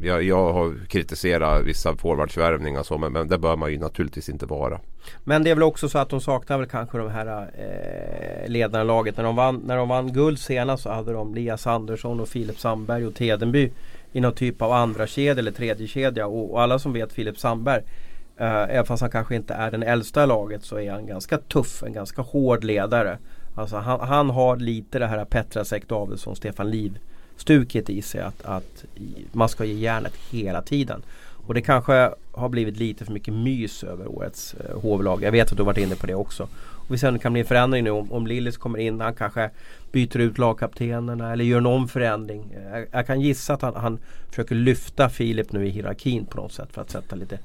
[0.00, 4.46] Jag, jag har kritiserat vissa forwardsvärvningar så men, men det bör man ju naturligtvis inte
[4.46, 4.80] vara.
[5.24, 9.16] Men det är väl också så att de saknar väl kanske de här eh, ledarlaget.
[9.16, 12.58] När de, vann, när de vann guld senast så hade de Lias Andersson och Filip
[12.58, 13.72] Sandberg och Tedenby
[14.12, 17.38] i någon typ av andra kedja eller tredje kedja och, och alla som vet Filip
[17.38, 17.82] Sandberg
[18.40, 21.38] Uh, även fast han kanske inte är den äldsta i laget så är han ganska
[21.38, 23.18] tuff, en ganska hård ledare.
[23.58, 26.98] Alltså han, han har lite det här Petrasek Davidsson, Stefan Liv
[27.36, 28.84] stuket i sig att, att
[29.32, 31.02] man ska ge järnet hela tiden.
[31.46, 35.22] Och det kanske har blivit lite för mycket mys över årets eh, hovlag.
[35.22, 36.42] Jag vet att du har varit inne på det också.
[36.56, 39.00] Och vi ser om det kan bli en förändring nu om, om Lillis kommer in.
[39.00, 39.50] Han kanske
[39.92, 42.52] byter ut lagkaptenerna eller gör någon förändring.
[42.56, 46.36] Eh, jag, jag kan gissa att han, han försöker lyfta Filip nu i hierarkin på
[46.36, 47.38] något sätt för att sätta lite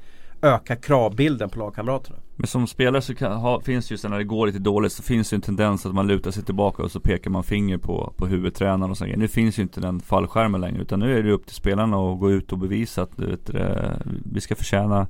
[0.43, 2.17] öka kravbilden på lagkamraterna.
[2.35, 5.29] Men som spelare så kan, ha, finns ju när det går lite dåligt så finns
[5.29, 8.27] det en tendens att man lutar sig tillbaka och så pekar man finger på, på
[8.27, 9.17] huvudtränaren och sådär.
[9.17, 12.19] Nu finns ju inte den fallskärmen längre utan nu är det upp till spelarna att
[12.19, 13.49] gå ut och bevisa att vet,
[14.33, 15.07] vi ska förtjäna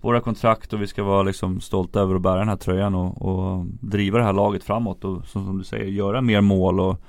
[0.00, 3.22] våra kontrakt och vi ska vara liksom stolta över att bära den här tröjan och,
[3.22, 7.00] och driva det här laget framåt och som, som du säger göra mer mål och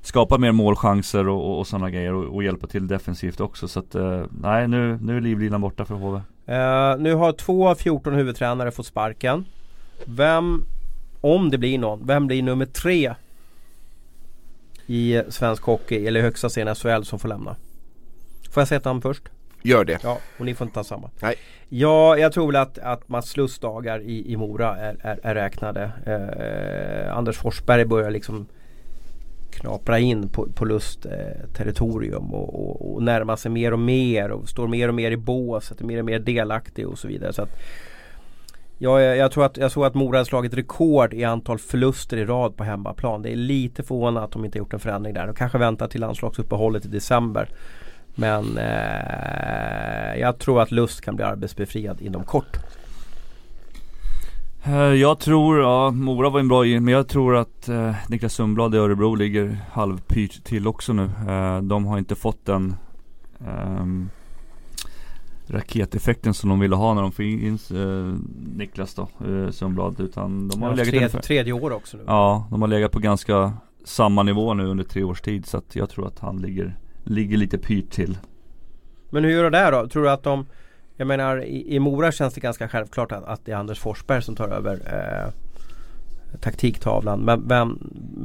[0.00, 3.68] skapa mer målchanser och, och, och sådana grejer och, och, hjälpa till defensivt också.
[3.68, 6.20] Så att eh, nej nu, nu är livlinan borta för HV.
[6.48, 9.44] Uh, nu har två av 14 huvudtränare fått sparken.
[10.04, 10.64] Vem,
[11.20, 13.14] om det blir någon, vem blir nummer tre
[14.86, 17.56] i svensk hockey eller högsta serien SHL som får lämna?
[18.50, 19.22] Får jag säga ett namn först?
[19.62, 19.98] Gör det.
[20.02, 21.10] Ja, och ni får inte ta samma.
[21.20, 21.34] Nej.
[21.68, 25.34] Ja, jag tror väl att, att Mats Lusts dagar i, i Mora är, är, är
[25.34, 25.92] räknade.
[26.06, 28.46] Eh, Anders Forsberg börjar liksom
[29.52, 34.30] knapra in på, på Lust eh, territorium och, och, och närma sig mer och mer
[34.30, 37.32] och står mer och mer i båset, är mer och mer delaktig och så vidare.
[37.32, 37.50] Så att,
[38.78, 42.16] ja, jag, jag, tror att, jag såg att Mora har slagit rekord i antal förluster
[42.16, 43.22] i rad på hemmaplan.
[43.22, 45.26] Det är lite förvånande att de inte gjort en förändring där.
[45.26, 47.48] De kanske väntar till landslagsuppehållet i december.
[48.14, 52.58] Men eh, jag tror att Lust kan bli arbetsbefriad inom kort.
[54.64, 58.74] Eh, jag tror, ja Mora var en bra men jag tror att eh, Niklas Sundblad
[58.74, 61.10] i Örebro ligger halvpyrt till också nu.
[61.28, 62.76] Eh, de har inte fått den
[63.40, 63.86] eh,
[65.46, 68.14] raketeffekten som de ville ha när de fick in eh,
[68.56, 70.00] Niklas då, eh, Sundblad.
[70.00, 72.02] Utan de har ja, legat tredje, ungefär, tredje år också nu.
[72.06, 73.52] Ja, de har legat på ganska
[73.84, 75.46] samma nivå nu under tre års tid.
[75.46, 78.18] Så att jag tror att han ligger, ligger lite pyrt till.
[79.10, 79.88] Men hur gör de där då?
[79.88, 80.46] Tror du att de
[80.96, 84.22] jag menar i, i Mora känns det ganska självklart att, att det är Anders Forsberg
[84.22, 85.32] som tar över eh,
[86.40, 87.20] taktiktavlan.
[87.20, 87.78] Men vem,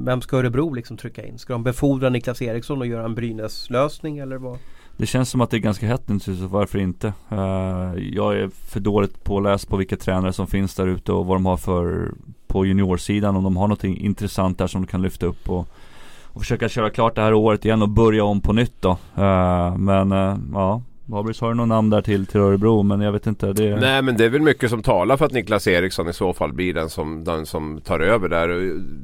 [0.05, 1.37] vem ska Örebro liksom trycka in?
[1.37, 4.57] Ska de befordra Niklas Eriksson och göra en Brynäs lösning eller vad?
[4.97, 7.13] Det känns som att det är ganska hett nu så varför inte?
[7.31, 11.35] Uh, jag är för dåligt påläst på vilka tränare som finns där ute och vad
[11.35, 12.11] de har för
[12.47, 13.35] på juniorsidan.
[13.35, 15.67] Om de har något intressant där som de kan lyfta upp och,
[16.23, 18.91] och försöka köra klart det här året igen och börja om på nytt då.
[19.17, 23.11] Uh, men uh, ja, Babris har du något namn där till, till Örebro men jag
[23.11, 23.53] vet inte.
[23.53, 23.75] Det...
[23.75, 26.53] Nej men det är väl mycket som talar för att Niklas Eriksson i så fall
[26.53, 28.47] blir den som, den som tar över där.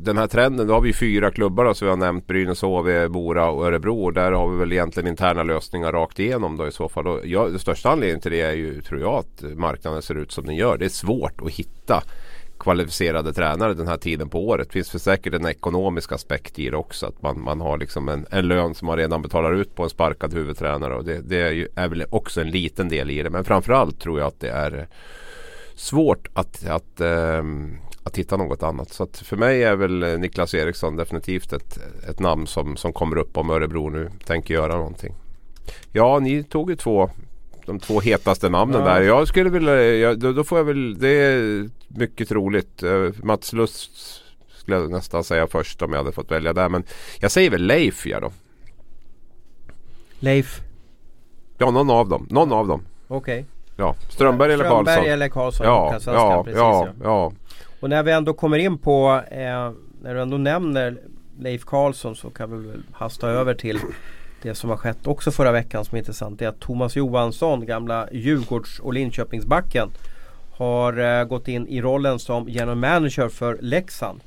[0.03, 2.27] Den här trenden, då har vi fyra klubbar då, som vi har nämnt.
[2.27, 4.03] Brynäs, HV, Mora och Örebro.
[4.03, 7.07] Och där har vi väl egentligen interna lösningar rakt igenom då i så fall.
[7.07, 10.31] Och jag, den största anledningen till det är ju tror jag att marknaden ser ut
[10.31, 10.77] som den gör.
[10.77, 12.03] Det är svårt att hitta
[12.63, 14.67] kvalificerade tränare den här tiden på året.
[14.67, 17.05] Det finns för säkert en ekonomisk aspekt i det också.
[17.05, 19.89] Att man, man har liksom en, en lön som man redan betalar ut på en
[19.89, 20.95] sparkad huvudtränare.
[20.95, 23.29] Och det, det är, ju, är väl också en liten del i det.
[23.29, 24.87] Men framförallt tror jag att det är
[25.75, 28.89] svårt att, att, ähm, att hitta något annat.
[28.89, 33.37] Så för mig är väl Niklas Eriksson definitivt ett, ett namn som, som kommer upp
[33.37, 35.13] om Örebro nu tänker göra någonting.
[35.91, 37.09] Ja, ni tog ju två
[37.65, 38.93] de två hetaste namnen ja.
[38.93, 39.01] där.
[39.01, 42.83] Jag skulle vilja, jag, då, då, får jag väl, det är mycket troligt.
[42.83, 43.91] Uh, Mats Lust
[44.57, 46.69] skulle jag nästan säga först om jag hade fått välja där.
[46.69, 46.83] Men
[47.19, 48.31] jag säger väl Leif ja då.
[50.19, 50.61] Leif?
[51.57, 52.27] Ja, någon av dem.
[52.29, 52.81] Någon av dem.
[53.07, 53.39] Okej.
[53.39, 53.45] Okay.
[53.75, 54.85] Ja, Strömberg eller Karlsson.
[54.85, 55.65] Strömberg eller Karlsson.
[55.65, 57.31] Ja, ja, precis, ja, ja,
[57.79, 59.71] Och när vi ändå kommer in på, eh,
[60.01, 60.97] när du ändå nämner
[61.39, 63.79] Leif Karlsson så kan vi väl hasta över till
[64.43, 66.41] det som har skett också förra veckan som är intressant.
[66.41, 69.89] Är att Thomas Johansson, gamla Djurgårds och Linköpingsbacken
[70.51, 74.21] har eh, gått in i rollen som general manager för Leksand.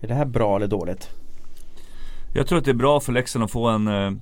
[0.00, 1.10] Är det här bra eller dåligt?
[2.34, 4.12] Jag tror att det är bra för Leksand att få en eh,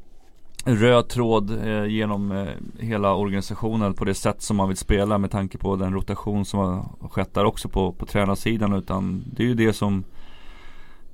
[0.65, 5.31] röd tråd eh, genom eh, hela organisationen på det sätt som man vill spela med
[5.31, 8.73] tanke på den rotation som har skett där också på, på tränarsidan.
[8.73, 10.05] Utan det är ju det som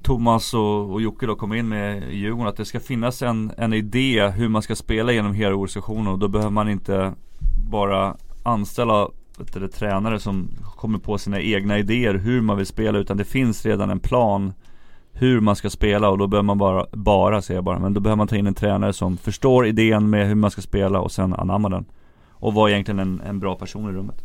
[0.02, 2.48] Thomas och, och Jocke då kom in med i Djurgården.
[2.48, 6.06] Att det ska finnas en, en idé hur man ska spela genom hela organisationen.
[6.06, 7.12] Och då behöver man inte
[7.70, 9.08] bara anställa
[9.52, 12.98] du, tränare som kommer på sina egna idéer hur man vill spela.
[12.98, 14.52] Utan det finns redan en plan
[15.12, 18.00] hur man ska spela och då behöver man bara, bara säger jag bara, men då
[18.00, 21.12] behöver man ta in en tränare som förstår idén med hur man ska spela och
[21.12, 21.84] sen anamma den.
[22.30, 24.24] Och vara egentligen en, en bra person i rummet.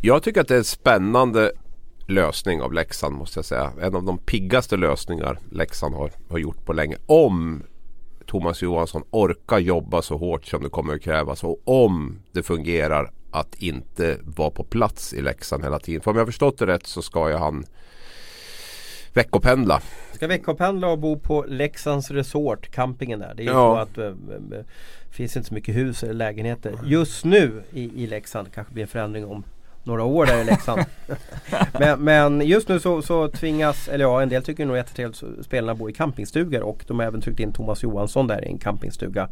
[0.00, 1.52] Jag tycker att det är spännande
[2.06, 3.72] lösning av Leksand måste jag säga.
[3.80, 6.96] En av de piggaste lösningar Leksand har, har gjort på länge.
[7.06, 7.62] Om
[8.26, 13.10] Thomas Johansson orkar jobba så hårt som det kommer att krävas och om det fungerar
[13.30, 16.00] att inte vara på plats i Leksand hela tiden.
[16.00, 17.64] För om jag förstått det rätt så ska ju han
[19.12, 19.82] veckopendla.
[20.12, 23.34] Ska veckopendla och bo på Leksands Resort, campingen där.
[23.34, 23.74] Det är ju ja.
[23.74, 24.64] så att det äh, äh,
[25.10, 26.78] finns inte så mycket hus eller lägenheter.
[26.84, 29.44] Just nu i, i Leksand kanske blir en förändring om
[29.84, 30.84] några år där i Leksand.
[31.72, 35.00] men, men, just nu så, så, tvingas, eller ja en del tycker nog att
[35.42, 38.58] spelarna bor i campingstugor och de har även tryckt in Thomas Johansson där i en
[38.58, 39.28] campingstuga.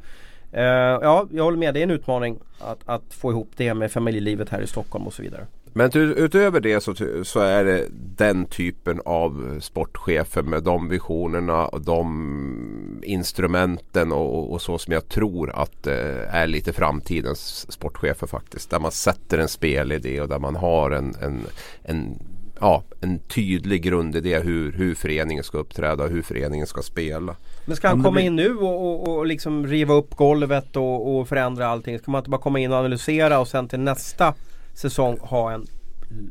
[0.55, 1.75] Uh, ja, jag håller med.
[1.75, 5.13] Det är en utmaning att, att, få ihop det med familjelivet här i Stockholm och
[5.13, 5.47] så vidare.
[5.75, 11.81] Men utöver det så, så, är det den typen av sportchefer med de visionerna och
[11.81, 18.71] de instrumenten och, och så som jag tror att eh, är lite framtidens sportchefer faktiskt.
[18.71, 21.41] Där man sätter en spelidé och där man har en, en,
[21.83, 22.19] en
[22.61, 27.37] ja, en tydlig grundidé hur, hur föreningen ska uppträda och hur föreningen ska spela.
[27.65, 31.29] Men ska han komma in nu och, och, och liksom riva upp golvet och, och
[31.29, 31.99] förändra allting?
[31.99, 34.35] Ska man inte bara komma in och analysera och sen till nästa
[34.75, 35.67] säsong ha en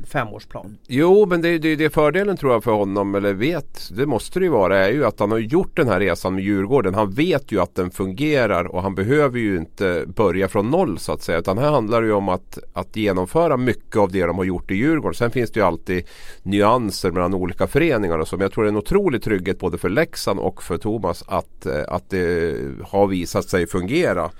[0.06, 0.78] femårsplan.
[0.86, 4.44] Jo men det, det, det fördelen tror jag för honom, eller vet, det måste det
[4.44, 6.94] ju vara, är ju att han har gjort den här resan med Djurgården.
[6.94, 11.12] Han vet ju att den fungerar och han behöver ju inte börja från noll så
[11.12, 11.38] att säga.
[11.38, 14.70] Utan här handlar det ju om att, att genomföra mycket av det de har gjort
[14.70, 15.14] i Djurgården.
[15.14, 16.04] Sen finns det ju alltid
[16.42, 18.36] nyanser mellan olika föreningar och så.
[18.36, 21.66] Men jag tror det är en otrolig trygghet både för Leksand och för Thomas att,
[21.66, 24.30] eh, att det har visat sig fungera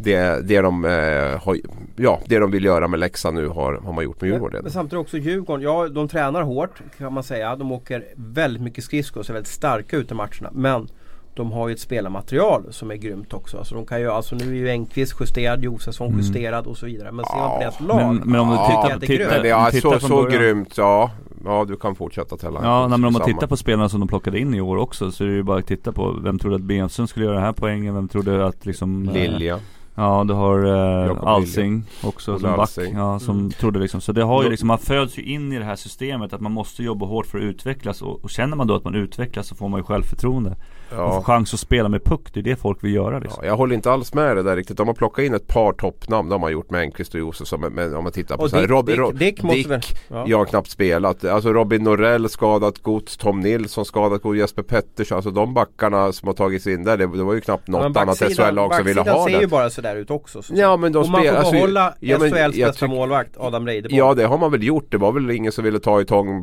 [0.00, 1.58] det, det, de, eh, har,
[1.96, 4.56] ja, det de vill göra med Leksand nu har, har man gjort med Djurgården.
[4.56, 7.56] Men, men samtidigt också Djurgården, ja de tränar hårt kan man säga.
[7.56, 10.50] De åker väldigt mycket skridskor och ser väldigt starka ut i matcherna.
[10.52, 10.88] Men
[11.34, 13.58] de har ju ett spelarmaterial som är grymt också.
[13.58, 16.18] Alltså de kan ju, alltså nu är ju Engqvist justerad, Josefsson mm.
[16.18, 17.12] justerad och så vidare.
[17.12, 17.96] Men ser man på deras lag.
[17.96, 21.10] Men, men om du tittar, tittar, det ja, så, så grymt, ja.
[21.44, 22.60] Ja du kan fortsätta tälla.
[22.62, 25.12] Ja nej, men om man tittar på spelarna som de plockade in i år också
[25.12, 27.44] så är det ju bara att titta på vem trodde att Benström skulle göra den
[27.44, 27.94] här poängen?
[27.94, 29.60] Vem trodde att liksom Lilja eh,
[29.98, 33.50] Ja du har eh, Alsing också som back, ja, som mm.
[33.50, 34.00] trodde liksom.
[34.00, 36.52] Så det har ju liksom, man föds ju in i det här systemet att man
[36.52, 39.54] måste jobba hårt för att utvecklas och, och känner man då att man utvecklas så
[39.54, 40.56] får man ju självförtroende
[40.90, 41.04] ja.
[41.04, 43.38] Och får chans att spela med puck, det är det folk vill göra liksom.
[43.42, 44.76] ja, Jag håller inte alls med det där riktigt.
[44.76, 47.72] De har plockat in ett par toppnamn, de har gjort med Enqvist och Josefsson men,
[47.72, 50.24] men om man tittar på och så här, Dick, Robin, Dick, Dick, Dick ja.
[50.26, 51.24] jag har knappt spelat.
[51.24, 55.16] Alltså Robin Norell skadat gods, Tom Nilsson skadat gods, Jesper Pettersson.
[55.16, 58.18] Alltså de backarna som har tagits in där, det, det var ju knappt något annat
[58.18, 59.32] SHL-lag som ville ha det.
[59.32, 60.42] ser ju bara sådär ut också.
[60.42, 63.98] Så ja men de och man får alltså, behålla ja, SHLs bästa målvakt Adam Reideborn.
[63.98, 64.86] Ja det har man väl gjort.
[64.90, 66.42] Det var väl ingen som ville ta i tång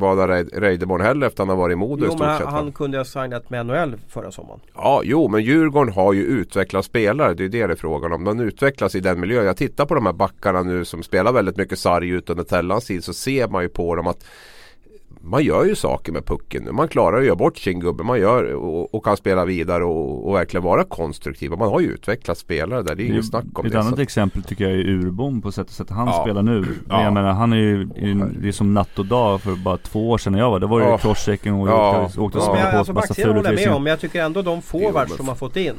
[0.52, 2.46] Reideborn heller efter att han har varit i Modo i stort sett.
[2.46, 4.60] han kunde ha signat med NHL förra sommaren.
[4.74, 7.34] Ja jo men Djurgården har ju utvecklat spelare.
[7.34, 8.24] Det är det det är frågan om.
[8.24, 9.44] De utvecklas i den miljön.
[9.44, 12.84] Jag tittar på de här backarna nu som spelar väldigt mycket sarg ut under Tellans
[12.84, 14.24] tid så ser man ju på dem att
[15.26, 16.72] man gör ju saker med pucken nu.
[16.72, 18.04] Man klarar att göra bort sin gubbe.
[18.04, 21.50] Man gör och, och kan spela vidare och, och, verkligen vara konstruktiv.
[21.50, 22.94] Man har ju utvecklat spelare där.
[22.94, 23.78] Det är inget snack om ett det.
[23.78, 26.22] Ett annat exempel tycker jag är Urbom på sättet att han ja.
[26.22, 26.64] spelar nu.
[26.88, 27.02] Ja.
[27.02, 27.84] Jag menar han är ju,
[28.40, 30.60] det är som natt och dag för bara två år sedan när jag var.
[30.60, 30.98] Det var ju ja.
[30.98, 32.04] crosschecking och ja.
[32.04, 32.58] åkte, åkte ja.
[32.58, 32.70] ja.
[32.70, 35.56] på alltså, massa ful med om, men jag tycker ändå de forwards som har fått
[35.56, 35.74] in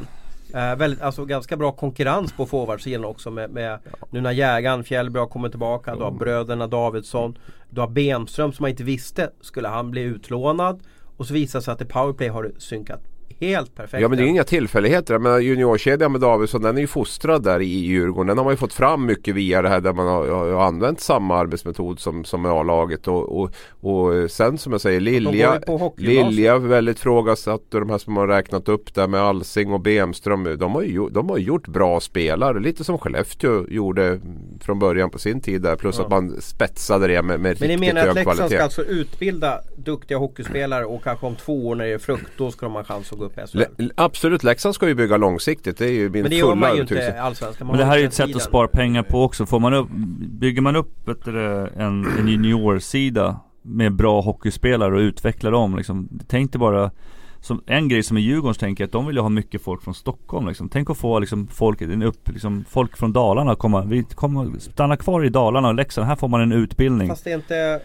[0.54, 4.08] Eh, väldigt, alltså ganska bra konkurrens på forwardsidan också med, med ja.
[4.10, 5.96] nu när jägaren Fjällbra kommer tillbaka.
[5.96, 7.38] Du har bröderna Davidsson.
[7.70, 10.84] Du har Benström som man inte visste skulle han bli utlånad.
[11.18, 13.02] Och så visar det sig att i powerplay har det synkat
[13.40, 14.00] helt perfekta.
[14.00, 15.14] Ja men det är inga tillfälligheter.
[15.14, 18.28] Jag menar, juniorkedjan med Davidsson den är ju fostrad där i Djurgården.
[18.28, 21.00] Den har man ju fått fram mycket via det här där man har, har använt
[21.00, 23.08] samma arbetsmetod som, som med A-laget.
[23.08, 25.62] Och, och, och sen som jag säger Lilja,
[25.98, 30.58] Lilja väldigt frågasatt och de här som har räknat upp där med Alsing och Bemström.
[30.58, 32.60] De har ju de har gjort bra spelare.
[32.60, 34.20] Lite som Skellefteå gjorde
[34.62, 35.76] från början på sin tid där.
[35.76, 36.04] Plus ja.
[36.04, 37.84] att man spetsade det med, med riktigt hög kvalitet.
[37.84, 41.76] Men ni menar att Leksand ska alltså utbilda duktiga hockeyspelare och kanske om två år
[41.76, 43.58] när det är frukt då ska de ha chans att gå upp SHL?
[43.58, 45.78] Le absolut, Leksand ska ju bygga långsiktigt.
[45.78, 47.68] Det är ju min Men det gör man ju inte allsvenskan.
[47.68, 49.46] Men det här är ju ett sätt att spara pengar på också.
[49.46, 49.88] Får man upp,
[50.20, 56.10] bygger man upp ett, en, en juniorsida med bra hockeyspelare och utvecklar dem liksom.
[56.28, 56.92] Tänk dig bara
[57.40, 59.94] som en grej som i Djurgårdens tänker att de vill ju ha mycket folk från
[59.94, 60.70] Stockholm liksom.
[60.70, 65.26] Tänk att få liksom folk, upp, liksom, folk från Dalarna komma, vi kommer stanna kvar
[65.26, 66.08] i Dalarna och Leksand.
[66.08, 67.08] Här får man en utbildning.
[67.08, 67.82] Fast det är inte,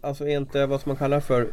[0.00, 1.48] alltså är inte vad som man kallar för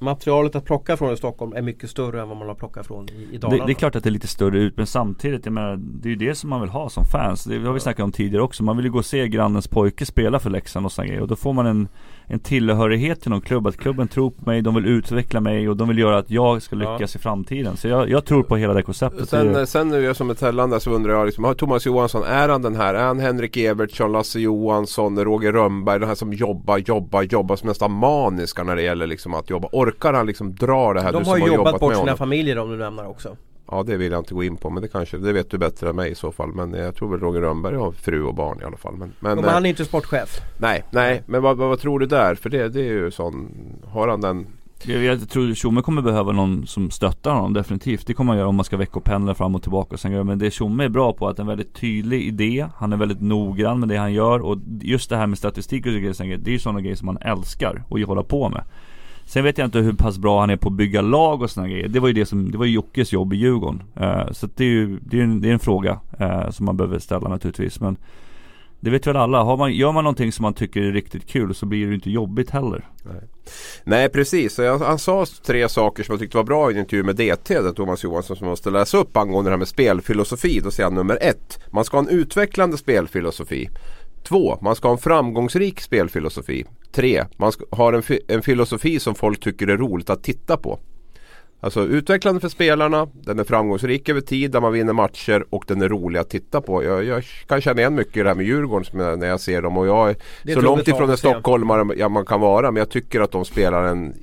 [0.00, 3.08] materialet att plocka från i Stockholm är mycket större än vad man har plockat från
[3.08, 3.62] i, i Dalarna.
[3.62, 6.08] Det, det, är klart att det är lite större ut men samtidigt, jag menar, det
[6.08, 7.44] är ju det som man vill ha som fans.
[7.44, 8.62] Det har vi snackat om tidigare också.
[8.62, 11.22] Man vill ju gå och se grannens pojke spela för Leksand och sådana grejer.
[11.22, 11.88] Och då får man en
[12.30, 13.66] en tillhörighet till någon klubb.
[13.66, 16.62] Att klubben tror på mig, de vill utveckla mig och de vill göra att jag
[16.62, 17.18] ska lyckas ja.
[17.18, 17.76] i framtiden.
[17.76, 19.28] Så jag, jag, tror på hela det konceptet.
[19.28, 22.62] Sen, sen nu jag som ett tällande så undrar jag liksom, Thomas Johansson, är han
[22.62, 22.94] den här?
[22.94, 27.68] Är han Henrik Evertsson, Lasse Johansson, Roger Rönnberg, den här som jobbar, jobbar, jobbar som
[27.68, 29.68] nästan maniska när det gäller liksom att jobba.
[29.88, 31.12] Orkar han liksom dra det här?
[31.12, 33.36] De du har ju jobbat, jobbat bort sina familjer om du lämnar också.
[33.70, 35.88] Ja det vill jag inte gå in på men det kanske, det vet du bättre
[35.88, 36.48] än mig i så fall.
[36.54, 38.96] Men jag tror väl Roger Rönnberg har fru och barn i alla fall.
[38.96, 40.40] Men, men, men han är inte sportchef?
[40.58, 42.34] Nej, nej men vad, vad, vad, tror du där?
[42.34, 43.50] För det, det är ju sån,
[43.86, 44.46] har han den
[44.82, 48.06] jag, jag tror Tjomme kommer behöva någon som stöttar honom definitivt.
[48.06, 49.94] Det kommer han göra om man ska veckopendla fram och tillbaka.
[49.94, 52.66] Och sen, men det Tjomme är bra på att en väldigt tydlig idé.
[52.76, 54.40] Han är väldigt noggrann med det han gör.
[54.40, 57.18] Och just det här med statistik och grejer, det är ju sådana grejer som man
[57.20, 58.64] älskar att hålla på med.
[59.28, 61.68] Sen vet jag inte hur pass bra han är på att bygga lag och sådana
[61.68, 61.88] grejer.
[61.88, 63.82] Det var ju det som, det var ju Jockes jobb i Djurgården.
[64.00, 66.76] Uh, så det är ju, det är en, det är en fråga uh, som man
[66.76, 67.80] behöver ställa naturligtvis.
[67.80, 67.96] Men
[68.80, 69.42] det vet väl alla.
[69.42, 72.10] Har man, gör man någonting som man tycker är riktigt kul så blir det inte
[72.10, 72.88] jobbigt heller.
[73.02, 73.22] Nej,
[73.84, 74.58] Nej precis.
[74.58, 77.60] Han, han sa tre saker som jag tyckte var bra i en intervju med DT.
[77.60, 80.60] Där Thomas Johansson som måste läsa upp angående det här med spelfilosofi.
[80.60, 81.58] Då säger han nummer ett.
[81.70, 83.68] Man ska ha en utvecklande spelfilosofi.
[84.22, 86.64] Två, man ska ha en framgångsrik spelfilosofi.
[86.92, 90.78] Tre, man ska, har en, en filosofi som folk tycker är roligt att titta på.
[91.60, 95.82] Alltså utvecklande för spelarna, den är framgångsrik över tid där man vinner matcher och den
[95.82, 96.84] är rolig att titta på.
[96.84, 99.62] Jag, jag kan känna igen mycket i det här med Djurgården jag, när jag ser
[99.62, 103.20] dem och jag är så långt ifrån en stockholmare man kan vara men jag tycker
[103.20, 104.14] att de spelar en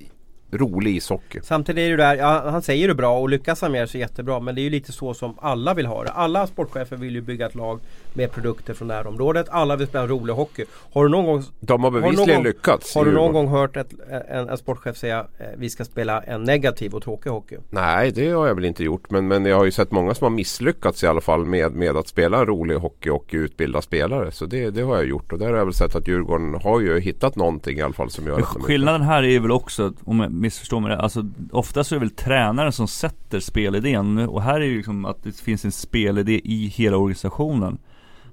[0.51, 1.39] rolig ishockey.
[1.43, 3.97] Samtidigt är det där, ja, han säger det bra och lyckas han med det så
[3.97, 4.39] jättebra.
[4.39, 6.09] Men det är ju lite så som alla vill ha det.
[6.11, 7.79] Alla sportchefer vill ju bygga ett lag
[8.13, 9.47] med produkter från närområdet.
[9.49, 10.65] Alla vill spela rolig hockey.
[10.93, 12.95] Har du någon gång De har bevisligen lyckats.
[12.95, 13.93] Har du någon gång hört ett,
[14.29, 17.57] en, en sportchef säga eh, vi ska spela en negativ och tråkig hockey?
[17.69, 19.09] Nej det har jag väl inte gjort.
[19.09, 21.97] Men, men jag har ju sett många som har misslyckats i alla fall med, med
[21.97, 24.31] att spela rolig hockey och utbilda spelare.
[24.31, 25.31] Så det, det har jag gjort.
[25.33, 28.09] Och där har jag väl sett att Djurgården har ju hittat någonting i alla fall
[28.09, 30.93] som gör att Skillnaden här är väl också, om jag missförstår mig.
[30.93, 34.17] Alltså oftast är det väl tränaren som sätter spelidén.
[34.17, 37.77] Och här är det liksom att det finns en spelidé i hela organisationen.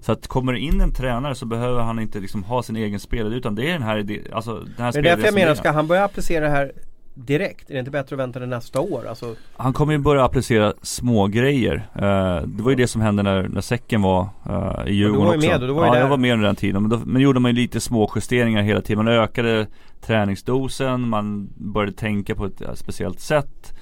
[0.00, 3.00] Så att kommer det in en tränare så behöver han inte liksom ha sin egen
[3.00, 5.54] spelidé utan det är den här idén, alltså den här Det är därför jag menar,
[5.54, 6.72] ska han börja applicera det här
[7.14, 7.70] direkt?
[7.70, 9.06] Är det inte bättre att vänta till nästa år?
[9.08, 9.34] Alltså...
[9.56, 11.74] Han kommer ju börja applicera små grejer.
[11.74, 15.40] Uh, det var ju det som hände när, när säcken var uh, i Djurgården också.
[15.40, 16.00] Du var ju med, du var ju ja, där.
[16.00, 16.82] jag var med under den tiden.
[16.82, 19.04] Men då men gjorde man ju lite små justeringar hela tiden.
[19.04, 19.66] Man ökade
[20.00, 23.74] träningsdosen, man började tänka på ett speciellt sätt.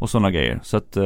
[0.00, 0.60] Och sådana grejer.
[0.62, 1.04] Så att, uh,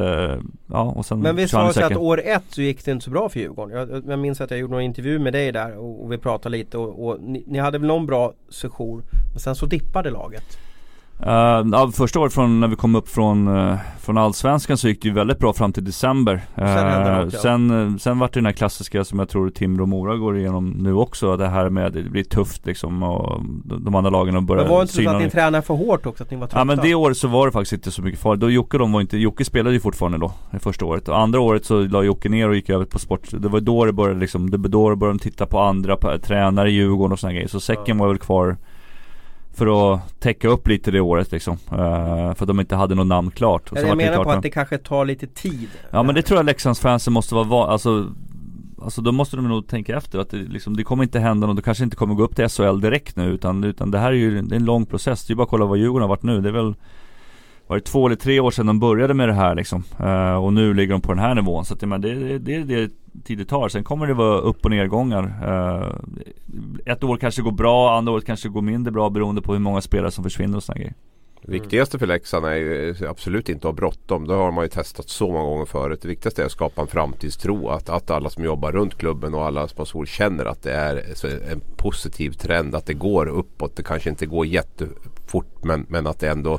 [0.66, 3.04] ja och sen Men visst var det så att år ett så gick det inte
[3.04, 3.78] så bra för Djurgården?
[3.78, 6.56] Jag, jag minns att jag gjorde någon intervju med dig där och, och vi pratade
[6.56, 10.58] lite och, och ni, ni, hade väl någon bra session Men sen så dippade laget
[11.26, 15.08] Uh, första året från när vi kom upp från, uh, från Allsvenskan så gick det
[15.08, 16.34] ju väldigt bra fram till december.
[16.34, 17.30] Uh, sen, ja.
[17.30, 20.70] sen, sen vart det den här klassiska som jag tror Timrå och Mora går igenom
[20.70, 21.36] nu också.
[21.36, 24.70] Det här med att det blir tufft liksom och de andra lagen och börjar Men
[24.70, 26.24] var det inte så att ni tränade för hårt också?
[26.24, 26.58] Att ni var trötta?
[26.58, 28.40] Ja men det året så var det faktiskt inte så mycket farligt.
[28.40, 31.08] Då Jocke de var inte, Jocke spelade ju fortfarande då, det första året.
[31.08, 33.28] Och andra året så la Jocke ner och gick över på sport.
[33.30, 35.96] Det var då det började liksom, det var då det började de titta på andra
[35.96, 37.48] på, tränare i Djurgården och sådana grejer.
[37.48, 38.56] Så säcken var väl kvar
[39.55, 41.53] för att täcka upp lite det året liksom.
[41.53, 43.70] Uh, för att de inte hade något namn klart.
[43.74, 45.68] Ja, jag menar på att det kanske tar lite tid.
[45.90, 48.07] Ja men det tror jag Leksandsfansen måste vara van, alltså
[48.82, 51.57] Alltså då måste de nog tänka efter att det, liksom, det kommer inte hända något,
[51.57, 54.16] det kanske inte kommer gå upp till SHL direkt nu utan, utan det här är
[54.16, 55.26] ju det är en lång process.
[55.26, 56.40] Det är bara att kolla vad Djurgården har varit nu.
[56.40, 56.74] Det är väl
[57.66, 59.84] var det två eller tre år sedan de började med det här liksom.
[60.00, 61.64] Uh, och nu ligger de på den här nivån.
[61.64, 62.90] Så att, men det, det, det är det
[63.24, 63.68] tid det tar.
[63.68, 65.24] Sen kommer det vara upp och nedgångar.
[65.42, 69.60] Eh, ett år kanske går bra, andra året kanske går mindre bra beroende på hur
[69.60, 70.94] många spelare som försvinner och sådana grejer.
[71.45, 74.26] Det viktigaste för Leksand är ju absolut inte att ha bråttom.
[74.26, 75.99] Det har man ju testat så många gånger förut.
[76.03, 77.68] Det viktigaste är att skapa en framtidstro.
[77.68, 81.05] Att, att alla som jobbar runt klubben och alla sponsorer känner att det är
[81.53, 82.74] en positiv trend.
[82.74, 83.76] Att det går uppåt.
[83.76, 86.59] Det kanske inte går jättefort men, men att det ändå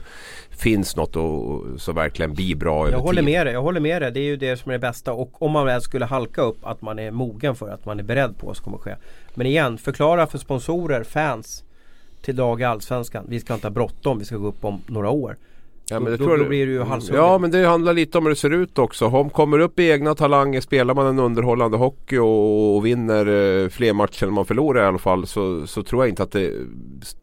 [0.50, 3.32] finns något och, så verkligen blir bra Jag håller tid.
[3.32, 3.54] med dig.
[3.54, 4.12] Jag håller med dig.
[4.12, 5.14] Det är ju det som är det bästa.
[5.14, 8.04] Och om man väl skulle halka upp att man är mogen för att man är
[8.04, 8.96] beredd på vad som kommer ske.
[9.34, 11.64] Men igen, förklara för sponsorer, fans
[12.24, 13.26] till dag i Allsvenskan.
[13.28, 15.38] Vi ska inte ha bråttom, vi ska gå upp om några år.
[15.90, 17.22] Ja, men då, då, då blir det ju halshuggen.
[17.22, 19.06] Ja men det handlar lite om hur det ser ut också.
[19.06, 23.26] Om kommer upp i egna talanger, spelar man en underhållande hockey och, och vinner
[23.64, 26.32] eh, fler matcher än man förlorar i alla fall så, så tror jag inte att
[26.32, 26.52] det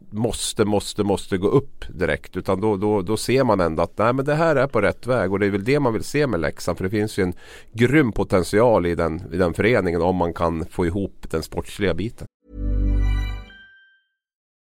[0.09, 2.37] måste, måste, måste gå upp direkt.
[2.37, 5.07] Utan då, då, då ser man ändå att nej, men det här är på rätt
[5.07, 6.77] väg och det är väl det man vill se med Leksand.
[6.77, 7.33] För det finns ju en
[7.73, 12.27] grym potential i den, i den föreningen om man kan få ihop den sportsliga biten.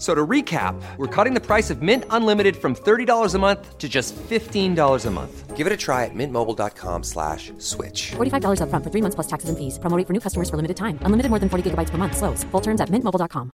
[0.00, 3.86] So to recap, we're cutting the price of Mint Unlimited from $30 a month to
[3.86, 5.56] just $15 a month.
[5.58, 8.12] Give it a try at mintmobile.com slash switch.
[8.12, 9.78] $45 up front for three months plus taxes and fees.
[9.78, 10.98] Promoting for new customers for limited time.
[11.02, 12.16] Unlimited more than 40 gigabytes per month.
[12.16, 12.44] Slows.
[12.44, 13.50] Full terms at mintmobile.com.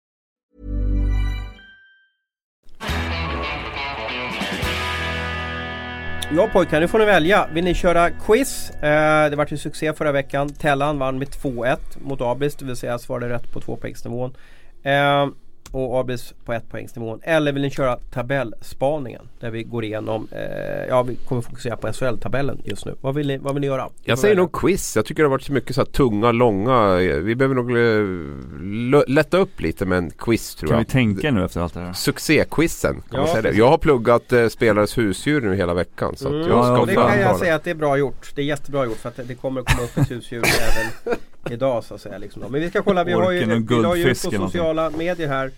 [6.37, 7.49] Ja pojkar, nu får ni välja.
[7.53, 8.71] Vill ni köra quiz?
[8.71, 10.49] Eh, det var ju succé förra veckan.
[10.49, 14.37] Tellan vann med 2-1 mot Abis, det vill säga svarade rätt på tvåpoängsnivån.
[14.83, 15.27] Eh,
[15.75, 17.21] och Abis på ett poängsnivån.
[17.23, 19.29] Eller vill ni köra tabellspaningen?
[19.41, 22.95] Där vi går igenom, eh, ja vi kommer fokusera på SHL-tabellen just nu.
[23.01, 23.89] Vad vill ni, vad vill ni göra?
[24.03, 24.97] Jag säger nog quiz.
[24.97, 26.95] Jag tycker det har varit så mycket så här tunga, långa.
[26.97, 30.89] Vi behöver nog eh, lätta upp lite med en quiz tror kan jag.
[30.89, 31.93] Kan vi tänka nu efter allt det här?
[31.93, 33.53] Succéquizen, kan ja, man säga det?
[33.53, 36.17] Jag har pluggat eh, spelares husdjur nu hela veckan.
[36.17, 38.33] Så mm, jag ska ja, det kan jag säga att det är bra gjort.
[38.35, 41.17] Det är jättebra gjort för att det kommer att komma upp ett husdjur även
[41.51, 42.19] idag så att säga.
[42.19, 42.43] Liksom.
[42.43, 45.51] Men vi ska kolla, vi har ju, vi har ju på sociala medier här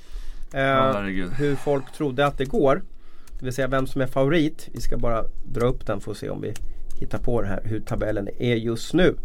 [0.52, 1.00] Eh,
[1.38, 2.82] hur folk trodde att det går.
[3.38, 4.68] Det vill säga vem som är favorit.
[4.72, 6.54] Vi ska bara dra upp den för att se om vi
[7.00, 9.16] hittar på det här hur tabellen är just nu.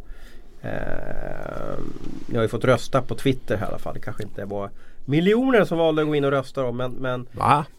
[0.62, 1.80] Eh,
[2.26, 3.93] ni har ju fått rösta på Twitter här i alla fall.
[3.93, 4.70] Det kanske inte var
[5.05, 6.72] miljoner som valde att gå in och rösta då.
[6.72, 7.28] Men, men,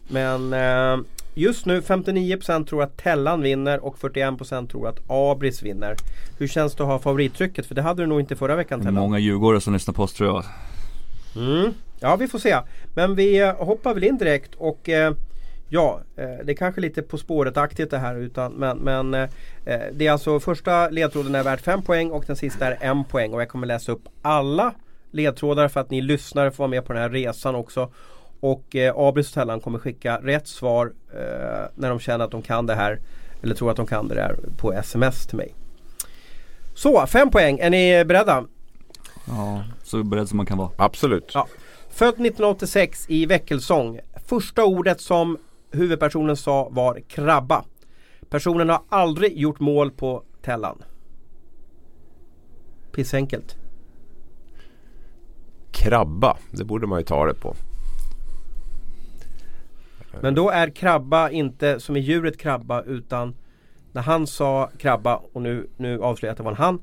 [0.08, 1.04] men eh,
[1.34, 5.96] just nu 59% tror att Tellan vinner och 41% tror att Abris vinner.
[6.38, 7.66] Hur känns det att ha favorittrycket?
[7.66, 8.94] För det hade du nog inte förra veckan Tellan.
[8.94, 10.44] Många djurgårdare som lyssnar på oss tror jag.
[11.36, 11.72] Mm.
[12.00, 12.56] Ja vi får se.
[12.94, 15.12] Men vi eh, hoppar väl in direkt och eh,
[15.74, 19.28] Ja, eh, det är kanske lite På spåret-aktigt det här utan, men, men eh,
[19.64, 23.08] eh, Det är alltså första ledtråden är värd 5 poäng och den sista är 1
[23.08, 24.74] poäng och jag kommer läsa upp alla
[25.10, 27.90] ledtrådar för att ni lyssnare får vara med på den här resan också.
[28.42, 32.42] Och eh, Abris och Tellan kommer skicka rätt svar eh, när de känner att de
[32.42, 33.00] kan det här
[33.42, 35.54] eller tror att de kan det där på sms till mig.
[36.74, 37.58] Så, 5 poäng.
[37.58, 38.44] Är ni beredda?
[39.26, 40.70] Ja, så beredd som man kan vara.
[40.76, 41.30] Absolut.
[41.34, 41.46] Ja.
[41.90, 44.00] Född 1986 i Väckelsång.
[44.26, 45.38] Första ordet som
[45.70, 47.64] huvudpersonen sa var krabba.
[48.30, 50.82] Personen har aldrig gjort mål på Tellan.
[52.92, 53.56] Pissenkelt.
[55.70, 57.56] Krabba, det borde man ju ta det på.
[60.20, 63.34] Men då är krabba inte som i djuret krabba utan
[63.92, 66.78] när han sa krabba och nu, nu avslöjar jag att det var en han.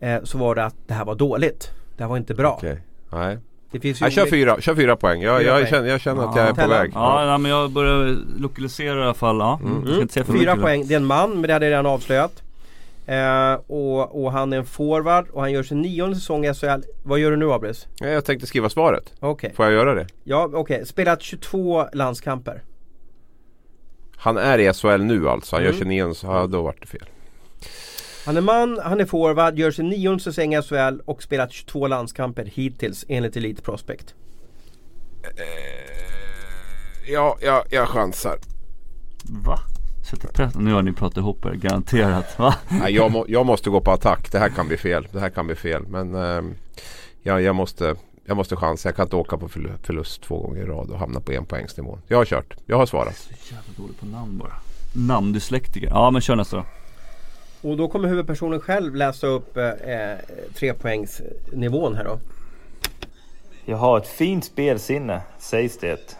[0.00, 1.70] Eh, så var det att det här var dåligt.
[1.96, 2.54] Det här var inte bra.
[2.56, 2.76] Okay.
[3.12, 3.38] Nej.
[3.70, 5.22] Det finns ju jag kör fyra, kör fyra poäng.
[5.22, 5.70] Jag, fyra jag, poäng.
[5.70, 6.90] Känner, jag känner att jag är på väg.
[6.94, 7.38] Ja, ja.
[7.38, 9.38] men jag börjar lokalisera i alla fall.
[9.38, 9.60] Ja.
[9.62, 9.86] Mm.
[9.86, 10.08] Mm.
[10.08, 10.86] Fyra poäng.
[10.86, 12.42] Det är en man, men det hade jag redan avslöjat.
[13.08, 16.82] Eh, och, och, han är en forward och han gör sin nionde säsong i SHL.
[17.02, 17.86] Vad gör du nu Abris?
[18.00, 19.14] Jag tänkte skriva svaret.
[19.20, 19.52] Okay.
[19.52, 20.06] Får jag göra det?
[20.24, 20.58] Ja, okej.
[20.58, 20.84] Okay.
[20.84, 22.62] Spelat 22 landskamper.
[24.16, 25.56] Han är i SHL nu alltså.
[25.56, 25.72] Han mm.
[25.72, 27.08] gör 29 så ja, då vart det fel.
[28.26, 31.86] Han är man, han är forward, gör sin nionde säsong i SHL och spelat 22
[31.86, 34.14] landskamper hittills enligt Elite Prospect.
[35.24, 38.38] Uh, ja, ja, jag chansar.
[39.44, 39.58] Va?
[40.10, 40.54] Sätter press.
[40.54, 42.38] Nu har ni pratat ihop er, garanterat.
[42.38, 42.54] Va?
[42.68, 44.32] Nej, jag, må, jag måste gå på attack.
[44.32, 45.08] Det här kan bli fel.
[45.12, 45.82] Det här kan bli fel.
[45.88, 46.44] Men uh,
[47.22, 47.96] ja, jag måste
[48.28, 48.88] jag måste chansa.
[48.88, 49.48] Jag kan inte åka på
[49.82, 51.98] förlust två gånger i rad och hamna på en poängsnivå.
[52.06, 52.56] Jag har kört.
[52.66, 53.16] Jag har svarat.
[53.16, 54.52] Så jävla dålig på namn bara.
[54.92, 55.88] Namndyslektiker.
[55.88, 56.64] Ja men kör nästa då.
[57.68, 60.18] Och då kommer huvudpersonen själv läsa upp eh, eh,
[60.54, 62.18] trepoängsnivån här då.
[63.64, 66.16] Jag har ett fint spelsinne, sägs det.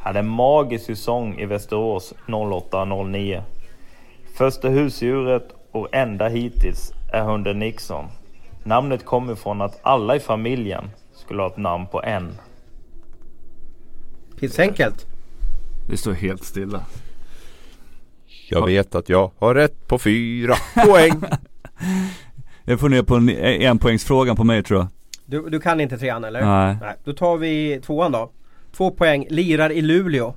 [0.00, 3.42] Hade en magisk säsong i Västerås 08-09.
[4.36, 8.04] Första husdjuret och enda hittills är hunden Nixon.
[8.64, 12.32] Namnet kommer från att alla i familjen skulle ha ett namn på en.
[14.40, 15.06] Pissenkelt.
[15.90, 16.80] Det står helt stilla.
[18.48, 20.54] Jag vet att jag har rätt på fyra
[20.86, 21.22] poäng.
[22.64, 24.88] Jag får ner på en, en poängsfrågan på mig tror jag.
[25.24, 26.44] Du, du kan inte trean eller?
[26.44, 26.76] Nej.
[26.80, 26.94] Nej.
[27.04, 28.30] Då tar vi tvåan då.
[28.72, 30.34] Två poäng, lirar i Luleå.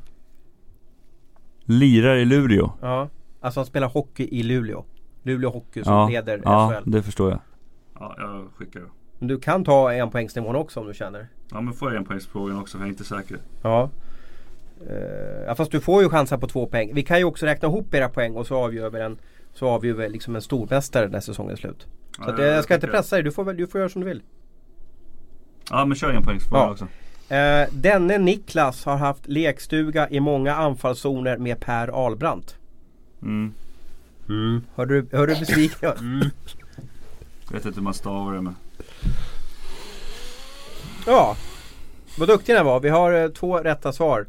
[1.66, 2.72] Lirar i Luleå.
[2.82, 3.10] Ja.
[3.42, 4.84] Alltså han spelar hockey i Luleå.
[5.24, 6.92] Luleå Hockey som Ja, leder ja SHL.
[6.92, 7.40] det förstår jag.
[8.00, 8.82] Ja, jag skickar.
[9.20, 11.28] Men Du kan ta en poängsnivån också om du känner.
[11.52, 13.38] Ja men får jag en poängsfrågan också för jag är inte säker.
[13.64, 13.90] Ja.
[15.48, 16.92] Ja fast du får ju chansa på två poäng.
[16.94, 19.18] Vi kan ju också räkna ihop era poäng och så avgör vi en,
[19.54, 21.88] så avgör vi liksom en stormästare när säsongen är slut.
[22.18, 24.02] Så att, eh, jag ska inte pressa dig, du får, väl, du får göra som
[24.02, 24.24] du vill.
[25.70, 26.72] Ja men kör en poängsfråga Ja.
[26.72, 26.88] också.
[27.30, 32.56] Eh, denne Niklas har haft lekstuga i många anfallszoner med Per Ahlbrandt.
[33.22, 33.54] Mm.
[34.76, 35.92] Hörde du, hörde du besviken?
[36.00, 36.30] mm.
[37.46, 38.56] Jag vet inte hur man stavar det men.
[41.06, 41.36] Ja,
[42.18, 42.80] vad duktig den var.
[42.80, 44.28] Vi har eh, två rätta svar.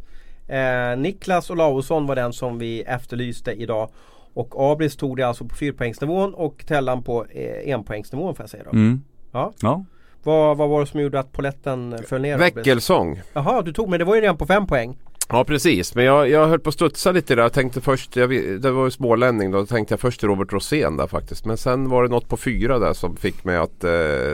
[0.49, 3.91] Eh, Niklas Olausson var den som vi efterlyste idag.
[4.35, 8.65] Och Abris tog det alltså på fyrpoängsnivån och Tellan på eh, enpoängsnivån får jag säga
[8.65, 8.71] då.
[8.71, 9.03] Mm.
[9.33, 9.53] Ja.
[9.61, 9.85] Ja.
[10.25, 12.39] Vad, vad var det som gjorde att poletten föll ner?
[12.39, 13.21] Väckelsång.
[13.33, 14.97] Jaha, du tog men det var ju redan på fem poäng.
[15.29, 17.43] Ja precis, men jag, jag höll på att studsa lite där.
[17.43, 20.97] Jag tänkte först, jag, det var ju smålänning då, då tänkte jag först Robert Rosén
[20.97, 21.45] där faktiskt.
[21.47, 23.91] Men sen var det något på fyra där som fick mig att eh,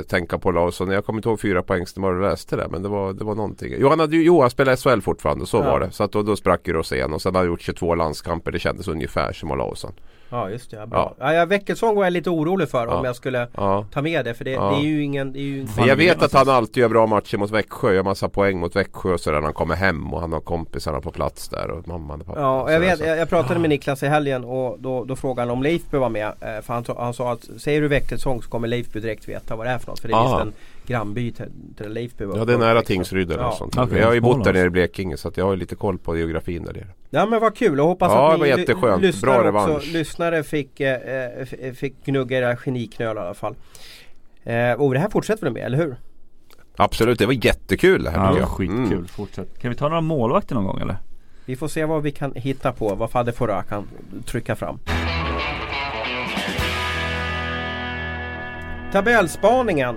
[0.09, 0.91] tänka på Larsson.
[0.91, 3.35] Jag kommer inte ihåg fyra poäng när jag läste det men det var, det var
[3.35, 3.75] någonting.
[3.79, 5.63] Jo han, hade, jo, han spelade SHL fortfarande, så Ja.
[5.63, 5.91] var det.
[5.91, 8.53] Så att då, då sprack ju Rosén och sen har han gjort 22 landskamper.
[8.53, 9.93] Det kändes ungefär som Olausson.
[10.31, 11.15] Ja just det, ja, bra.
[11.19, 11.35] Ja.
[11.35, 13.05] Ja, Väckelsång var jag lite orolig för om Ja.
[13.07, 13.87] jag skulle Ja.
[13.93, 14.35] ta med det.
[14.35, 15.37] För det, det är ju ingen...
[15.37, 15.67] Är ju...
[15.87, 17.93] Jag vet att han alltid gör bra matcher mot Växjö.
[17.93, 21.01] Gör massa poäng mot Växjö och så när han kommer hem och han har kompisarna
[21.01, 22.43] på plats där och mamman och pappan.
[22.43, 25.17] Ja, och jag, sådär, vet, jag, jag pratade med Niklas i helgen och då, då
[25.17, 26.27] frågade han om Leifby var med.
[26.27, 29.67] Eh, För han, han sa att säger du Väckelsång så kommer Leifby direkt veta vad
[29.67, 30.01] det är för något.
[30.01, 30.53] För det är visst en
[30.91, 32.87] grannby till, till Leifby Ja det är nära uppväxt.
[32.89, 33.53] Tingsryd eller Ja.
[33.53, 33.75] sånt.
[33.77, 36.17] Jag har ju bott där nere i Blekinge så att jag har lite koll på
[36.17, 36.87] geografin där nere.
[37.11, 39.03] Ja men vad kul och hoppas Ja, att det var ni jätteskönt.
[39.03, 43.55] ly- lyssnare Bra också, lyssnare fick, eh, fick gnugga era geniknöl i alla fall.
[44.45, 45.97] Eh, och det här fortsätter vi med, eller hur?
[46.77, 48.77] Absolut, det var jättekul det här Ja, var skitkul.
[48.93, 49.07] Mm.
[49.07, 49.59] Fortsätt.
[49.59, 50.97] Kan vi ta några målvakter någon gång eller?
[51.45, 53.85] Vi får se vad vi kan hitta på, vad Fadde Fora kan
[54.27, 54.79] trycka fram.
[58.93, 59.97] Tabellspaningen.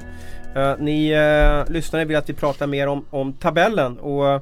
[0.56, 4.42] Eh, ni uh, lyssnare vill att vi pratar mer om, om tabellen och eh,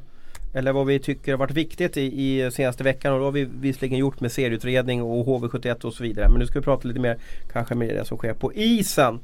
[0.53, 3.47] eller vad vi tycker har varit viktigt i, i senaste veckan och då har vi
[3.59, 6.29] visserligen gjort med serieutredning och HV71 och så vidare.
[6.29, 7.17] Men nu ska vi prata lite mer
[7.51, 9.19] kanske med det som sker på isen.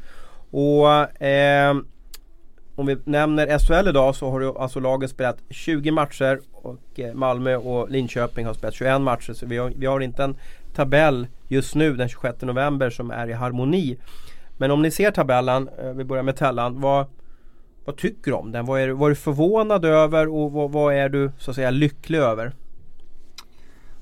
[0.51, 1.77] Och eh,
[2.75, 7.55] om vi nämner SHL idag så har ju alltså lagen spelat 20 matcher och Malmö
[7.55, 9.33] och Linköping har spelat 21 matcher.
[9.33, 10.35] Så vi har, vi har inte en
[10.75, 13.97] tabell just nu den 26 november som är i harmoni.
[14.57, 16.81] Men om ni ser tabellen, eh, vi börjar med Tellan.
[16.81, 17.05] Vad,
[17.85, 18.65] vad tycker du om den?
[18.65, 21.55] Vad är, du- vad är du förvånad över och vad, vad är du så att
[21.55, 22.53] säga lycklig över?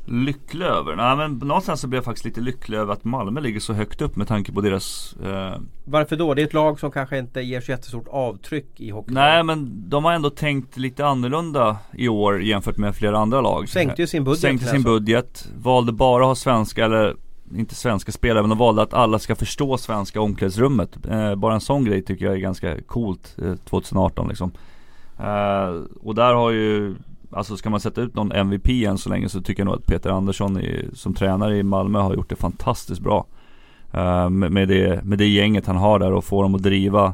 [0.08, 0.96] Lycklig över?
[0.96, 4.02] Nej men någonstans så blir jag faktiskt lite lycklig över att Malmö ligger så högt
[4.02, 6.34] upp med tanke på deras eh, Varför då?
[6.34, 9.14] Det är ett lag som kanske inte ger så jättestort avtryck i hockey.
[9.14, 13.70] Nej men de har ändå tänkt lite annorlunda i år jämfört med flera andra lag
[13.70, 14.90] Sänkte ju sin budget, Sänkte sin alltså.
[14.90, 17.16] budget, valde bara att ha svenska eller
[17.56, 21.06] inte svenska spelare men de valde att alla ska förstå svenska omklädningsrummet.
[21.10, 24.52] Eh, bara en sån grej tycker jag är ganska coolt eh, 2018 liksom.
[25.20, 26.96] Eh, och där har ju
[27.32, 29.86] Alltså ska man sätta ut någon MVP än så länge så tycker jag nog att
[29.86, 33.26] Peter Andersson i, som tränare i Malmö har gjort det fantastiskt bra.
[33.92, 37.14] Eh, med, med, det, med det gänget han har där och får dem att driva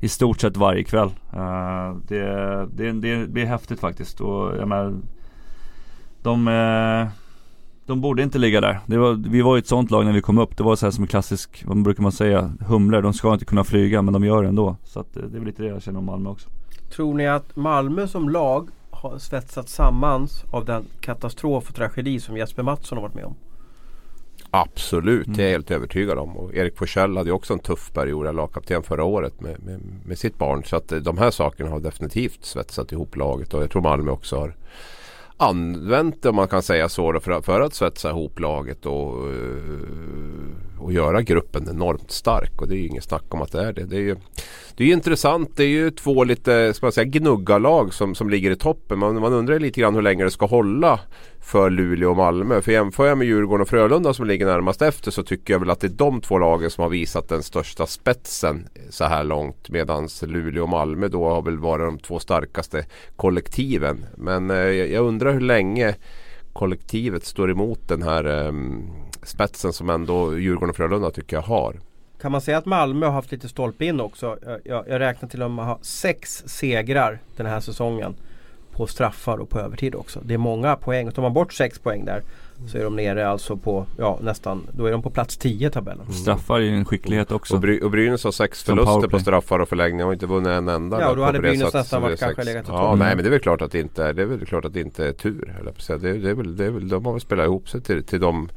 [0.00, 1.10] i stort sett varje kväll.
[1.32, 2.24] Eh, det,
[2.72, 4.94] det, det, det är häftigt faktiskt och jag menar,
[6.22, 7.08] de, eh,
[7.86, 8.80] de borde inte ligga där.
[8.86, 10.56] Det var, vi var ju ett sånt lag när vi kom upp.
[10.56, 13.02] Det var så här som en klassisk, vad brukar man säga, humlor.
[13.02, 14.76] De ska inte kunna flyga men de gör det ändå.
[14.84, 16.48] Så att, eh, det är väl lite det jag känner om Malmö också.
[16.94, 22.36] Tror ni att Malmö som lag har svetsats sammans av den katastrof och tragedi som
[22.36, 23.34] Jesper Mattsson har varit med om?
[24.50, 25.52] Absolut, det är jag Mm.
[25.52, 26.36] helt övertygad om.
[26.36, 30.18] Och Erik Forsell hade ju också en tuff period, lagkapten förra året med, med, med
[30.18, 30.64] sitt barn.
[30.64, 34.10] Så att eh, de här sakerna har definitivt svetsat ihop laget och jag tror Malmö
[34.10, 34.54] också har
[35.42, 38.86] använt det om man kan säga så då, för, att, för att svetsa ihop laget
[38.86, 42.60] och, eh, och göra gruppen enormt stark.
[42.60, 43.84] Och det är ju inget snack om att det är det.
[43.84, 44.16] Det är ju,
[44.76, 45.56] det är ju intressant.
[45.56, 48.98] Det är ju två lite ska man säga, gnuggarlag som, som ligger i toppen.
[48.98, 51.00] Man, man undrar lite grann hur länge det ska hålla
[51.42, 52.60] för Luleå och Malmö.
[52.60, 55.70] För jämför jag med Djurgården och Frölunda som ligger närmast efter så tycker jag väl
[55.70, 59.70] att det är de två lagen som har visat den största spetsen så här långt.
[59.70, 62.84] Medan Luleå och Malmö då har väl varit de två starkaste
[63.16, 64.06] kollektiven.
[64.16, 65.94] Men eh, jag undrar hur länge
[66.52, 68.52] kollektivet står emot den här eh,
[69.22, 71.80] spetsen som ändå Djurgården och Frölunda tycker jag har.
[72.20, 74.38] Kan man säga att Malmö har haft lite stolpe in också?
[74.46, 78.14] Jag, jag, jag räknar till att de har sex segrar den här säsongen
[78.76, 80.20] på straffar och på övertid också.
[80.24, 81.12] Det är många poäng.
[81.12, 82.22] Tar man bort 6 poäng där
[82.66, 85.70] så är de nere alltså på ja, nästan, då är de på plats 10 i
[85.70, 86.00] tabellen.
[86.02, 86.12] Mm.
[86.12, 87.54] Straffar är ju en skicklighet också.
[87.54, 89.18] Och, Bry och Brynäs har sex Som förluster powerplay.
[89.18, 91.00] på straffar och förlängningar och inte vunnit en enda.
[91.00, 92.46] Ja, match då hade Brynäs nästan är varit kanske sex.
[92.46, 92.98] legat i Ja, toppen.
[92.98, 94.72] nej men det är väl klart att det inte är, det är väl klart att
[94.74, 95.54] det inte är tur.
[95.78, 95.98] säga.
[95.98, 98.20] Det, det, är väl, det är väl, de har väl spelat ihop sig till, till
[98.20, 98.48] dem.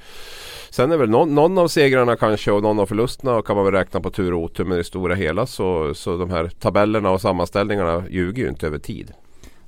[0.70, 3.74] Sen är väl någon, någon av segrarna kanske och någon av förlusterna kan man väl
[3.74, 4.64] räkna på tur och otur.
[4.64, 8.68] Men i det stora hela så, så de här tabellerna och sammanställningarna ljuger ju inte
[8.68, 9.12] över tid.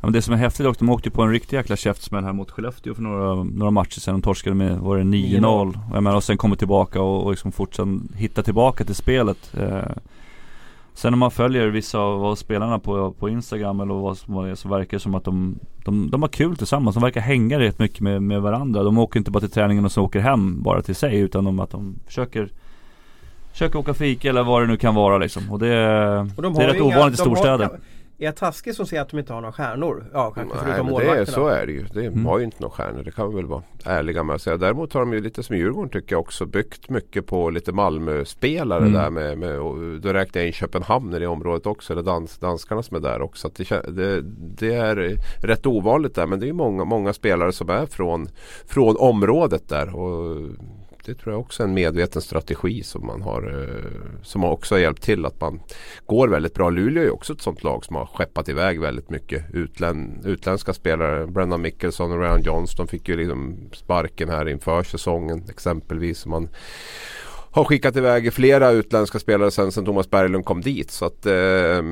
[0.01, 2.33] Men det som är häftigt också, de åkte ju på en riktig jäkla käftsmäll här
[2.33, 4.13] mot Skellefteå för några, några matcher sedan.
[4.15, 5.67] De torskade med, var det 9-0?
[5.69, 9.53] Och, jag menar, och sen kommer tillbaka och, och liksom fortsatt hitta tillbaka till spelet.
[9.57, 9.79] Eh,
[10.93, 14.69] sen när man följer vissa av spelarna på, på Instagram eller vad som är så
[14.69, 16.93] verkar det som att de, de, de har kul tillsammans.
[16.95, 18.83] De verkar hänga rätt mycket med, med varandra.
[18.83, 21.59] De åker inte bara till träningen och så åker hem bara till sig utan de,
[21.59, 22.49] att de försöker
[23.51, 25.51] Försöker åka fika eller vad det nu kan vara liksom.
[25.51, 27.69] Och det, Och de det är rätt inga- ovanligt i de har- storstäder.
[28.19, 30.05] Är jag taskig som säger att de inte har några stjärnor?
[30.13, 31.85] Ja, kanske Nej, förutom men det är, så är det ju.
[31.93, 32.25] Det Mm.
[32.25, 33.03] har ju inte några stjärnor.
[33.03, 34.57] Det kan vi väl vara ärliga med att säga.
[34.57, 38.79] Däremot har de ju lite som Djurgården tycker jag också byggt mycket på lite Malmö-spelare
[38.79, 38.93] Mm.
[38.93, 41.93] där med, med och då räknar jag in Köpenhamn i det området också.
[41.93, 43.47] Eller dans, danskarna som är där också.
[43.47, 44.21] Att det, det,
[44.57, 46.27] det är rätt ovanligt där.
[46.27, 48.27] Men det är många, många spelare som är från,
[48.67, 49.95] från området där.
[49.95, 50.37] Och
[51.07, 54.79] det tror jag också är en medveten strategi som man har eh, som också har
[54.79, 55.59] hjälpt till att man
[56.05, 56.69] går väldigt bra.
[56.69, 60.73] Luleå är ju också ett sånt lag som har skeppat iväg väldigt mycket utlän, utländska
[60.73, 61.27] spelare.
[61.27, 66.25] Brendan Mickelson och Ryan Johnston fick ju liksom sparken här inför säsongen exempelvis.
[66.25, 66.49] Man
[67.51, 70.91] har skickat iväg flera utländska spelare sen, sen Thomas Berglund kom dit.
[70.91, 71.83] Så att eh,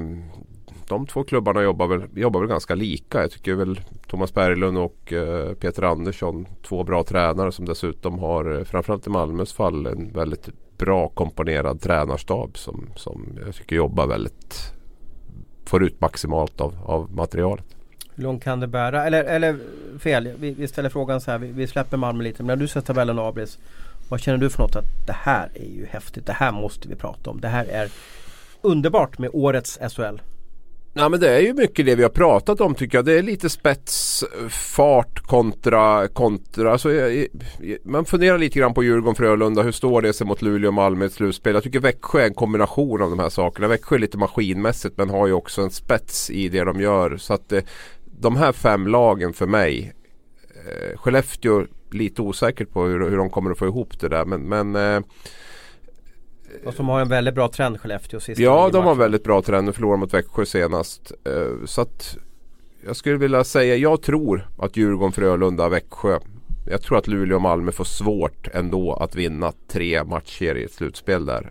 [0.87, 3.21] de två klubbarna jobbar väl, jobbar väl ganska lika.
[3.21, 8.57] Jag tycker väl Thomas Berglund och eh, Peter Andersson, två bra tränare som dessutom har,
[8.57, 14.07] eh, framförallt i Malmös fall, en väldigt bra komponerad tränarstab som, som jag tycker jobbar
[14.07, 14.55] väldigt,
[15.65, 17.65] får ut maximalt av, av materialet.
[18.15, 19.05] Hur långt kan det bära?
[19.05, 19.59] Eller, eller
[19.99, 21.37] fel, vi, vi ställer frågan så här.
[21.37, 22.43] Vi, vi släpper Malmö lite.
[22.43, 23.59] Men när du ser tabellen Abris.
[24.09, 24.75] Vad känner du för något?
[24.75, 26.25] Att det här är ju häftigt.
[26.25, 27.41] Det här måste vi prata om.
[27.41, 27.89] Det här är
[28.61, 30.17] underbart med årets SHL.
[30.97, 33.05] Nej men det är ju mycket det vi har pratat om tycker jag.
[33.05, 36.71] Det är lite spetsfart kontra, kontra.
[36.71, 37.27] Alltså, jag-
[37.83, 39.61] man funderar lite grann på Djurgården, Frölunda.
[39.61, 41.53] Hur står det sig mot Luleå, Malmö i ett slutspel?
[41.53, 43.67] Jag tycker Växjö är en kombination av de här sakerna.
[43.67, 47.17] Växjö är lite maskinmässigt men har ju också en spets i det de gör.
[47.17, 47.61] Så att eh,
[48.19, 49.93] de här fem lagen för mig.
[50.65, 54.25] Eh, Skellefteå lite osäkert på hur, hur de kommer att få ihop det där.
[54.25, 55.01] Men, men eh,
[56.65, 59.67] och som har en väldigt bra trend Skellefteå sista Ja, de har väldigt bra trend.
[59.67, 61.11] De förlorade mot Växjö senast.
[61.25, 62.17] Eh, Så att
[62.87, 66.19] jag skulle vilja säga, jag tror att Djurgården, Frölunda, Växjö.
[66.69, 70.73] Jag tror att Luleå och Malmö får svårt ändå att vinna tre matcher i ett
[70.73, 71.49] slutspel där.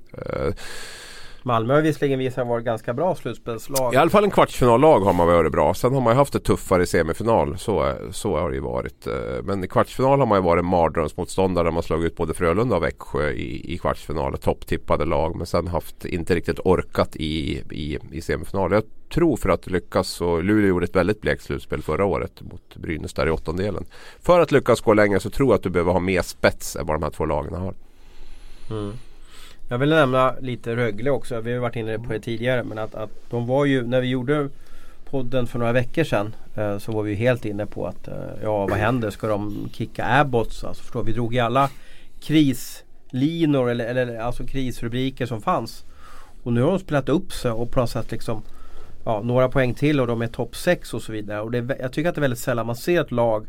[1.47, 3.95] Malmö har visserligen visat sig vara ganska bra slutspelslag.
[3.95, 5.75] I alla fall en kvartsfinallag har man varit bra.
[5.75, 7.59] Sen har man haft det tuffare i semifinal.
[7.59, 9.07] Så, så har det ju varit.
[9.07, 11.71] Eh, Men i kvartsfinal har man ju varit en mardrömsmotståndare.
[11.71, 14.39] Man slagit ut både Frölunda och Växjö i, i kvartsfinal.
[14.39, 15.37] Topptippade lag.
[15.37, 18.73] Men sen haft inte riktigt orkat i, i, i semifinal.
[18.73, 18.83] Jag
[19.15, 23.13] tror för att lyckas så Luleå gjorde ett väldigt blekt slutspel förra året mot Brynäs
[23.13, 23.85] där i åttondelen.
[24.21, 26.87] För att lyckas gå längre så tror jag att du behöver ha mer spets än
[26.87, 27.75] vad de här två lagen har.
[28.71, 28.93] Mm.
[29.75, 31.41] Jag vill nämna lite Rögle också.
[31.41, 32.65] Vi har varit inne på det tidigare.
[32.65, 34.49] Men att, att de var ju, när vi gjorde
[35.05, 36.35] podden för några veckor sedan.
[36.57, 39.11] Eh, så var vi helt inne på att eh, ja vad händer?
[39.11, 40.65] Ska de kicka Abbots?
[40.65, 41.71] Alltså, vi drog i alla
[42.21, 45.85] krislinor eller, eller alltså krisrubriker som fanns.
[46.43, 48.43] Och nu har de spelat upp sig och på något sätt liksom
[49.05, 51.41] ja, några poäng till och de är topp 6 och så vidare.
[51.41, 53.47] Och det, jag tycker att det är väldigt sällan man ser ett lag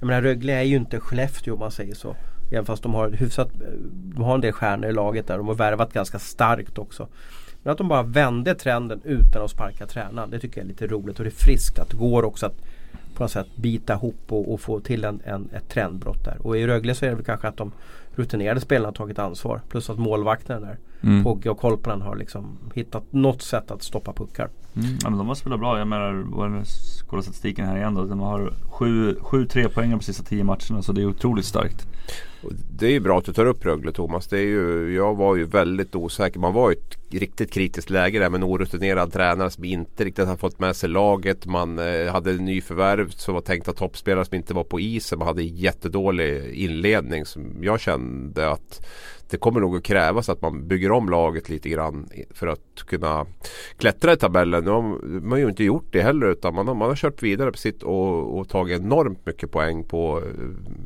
[0.00, 2.16] Jag menar Rögle är ju inte Skellefteå om man säger så.
[2.50, 3.48] Även fast de har hyfsat
[3.92, 5.38] De har en del stjärnor i laget där.
[5.38, 7.08] De har värvat ganska starkt också.
[7.62, 10.30] Men att de bara vände trenden utan att sparka tränaren.
[10.30, 12.56] Det tycker jag är lite roligt och det är friskt att det går också att
[13.14, 16.36] på något sätt bita ihop och, och få till en, en, ett trendbrott där.
[16.46, 17.72] Och i Rögle så är det väl kanske att de
[18.14, 19.60] rutinerade spelarna har tagit ansvar.
[19.68, 21.24] Plus att målvakten där, Mm.
[21.24, 24.48] Pogge och Kolpanen har liksom hittat något sätt att stoppa puckar.
[24.78, 25.78] Mm, ja, men de har spelat bra.
[25.78, 26.26] Jag menar,
[27.06, 28.04] kolla statistiken här igen då.
[28.04, 30.82] De har sju, sju trepoängare på sista tio matcherna.
[30.82, 31.86] Så det är otroligt starkt.
[32.70, 34.26] Det är ju bra att du tar upp Rögle Thomas.
[34.26, 36.40] Det är ju, jag var ju väldigt osäker.
[36.40, 40.26] Man var i ett riktigt kritiskt läge där med en orutinerad tränare som inte riktigt
[40.26, 41.46] har fått med sig laget.
[41.46, 45.18] Man eh, hade en ny förvärv som var tänkta toppspelare som inte var på isen.
[45.18, 48.86] Man hade en jättedålig inledning som jag kände att
[49.30, 53.26] det kommer nog att krävas att man bygger om laget lite grann för att kunna
[53.76, 54.64] klättra i tabellen.
[54.64, 54.82] Nu har
[55.20, 57.58] man har ju inte gjort det heller utan man har, man har kört vidare på
[57.58, 60.78] sitt och, och tagit enormt mycket poäng på eh,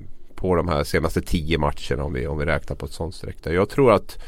[0.43, 3.37] på de här senaste tio matcherna om vi, om vi räknar på ett sånt streck.
[3.43, 4.19] Jag tror att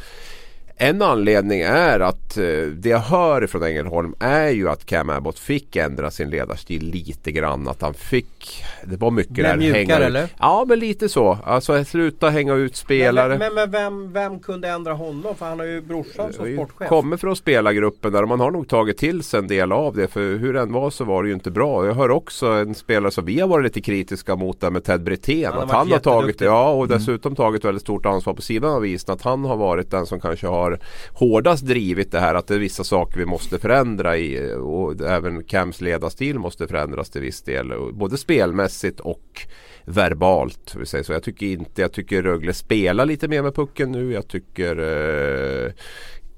[0.77, 2.45] en anledning är att eh,
[2.77, 7.33] det jag hör från Ängelholm är ju att Cam Abbott fick ändra sin ledarstil lite
[7.33, 7.69] grann.
[7.69, 9.57] Att han fick, det var mycket Blev där.
[9.57, 10.29] mjukare, hänga ut- eller?
[10.39, 11.39] Ja men lite så.
[11.45, 13.29] Alltså sluta hänga ut spelare.
[13.29, 15.35] Men, men, men vem, vem kunde ändra honom?
[15.35, 16.89] För han har ju brorsan som sportchef.
[16.89, 20.07] Kommer från spelargruppen där och man har nog tagit till sig en del av det.
[20.07, 21.87] För hur det än var så var det ju inte bra.
[21.87, 25.03] Jag hör också en spelare som vi har varit lite kritiska mot där med Ted
[25.03, 25.53] Brithén.
[25.53, 28.87] Han att han har tagit, ja och dessutom tagit väldigt stort ansvar på sidan av
[28.87, 29.15] isen.
[29.15, 30.64] Att han har varit den som kanske har
[31.13, 32.35] hårdast drivit det här.
[32.35, 34.55] Att det är vissa saker vi måste förändra i.
[34.55, 37.73] Och även Cams ledarstil måste förändras till viss del.
[37.93, 39.47] Både spelmässigt och
[39.85, 40.75] verbalt.
[40.79, 41.13] Vi säger så.
[41.13, 44.13] Jag tycker inte, jag tycker Rögle spelar lite mer med pucken nu.
[44.13, 45.73] Jag tycker eh,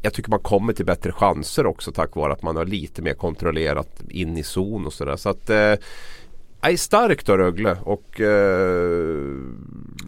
[0.03, 3.15] jag tycker man kommer till bättre chanser också tack vare att man har lite mer
[3.15, 5.17] kontrollerat in i zon och sådär.
[5.17, 5.75] Så att eh,
[6.61, 9.37] är starkt då Rögle och eh,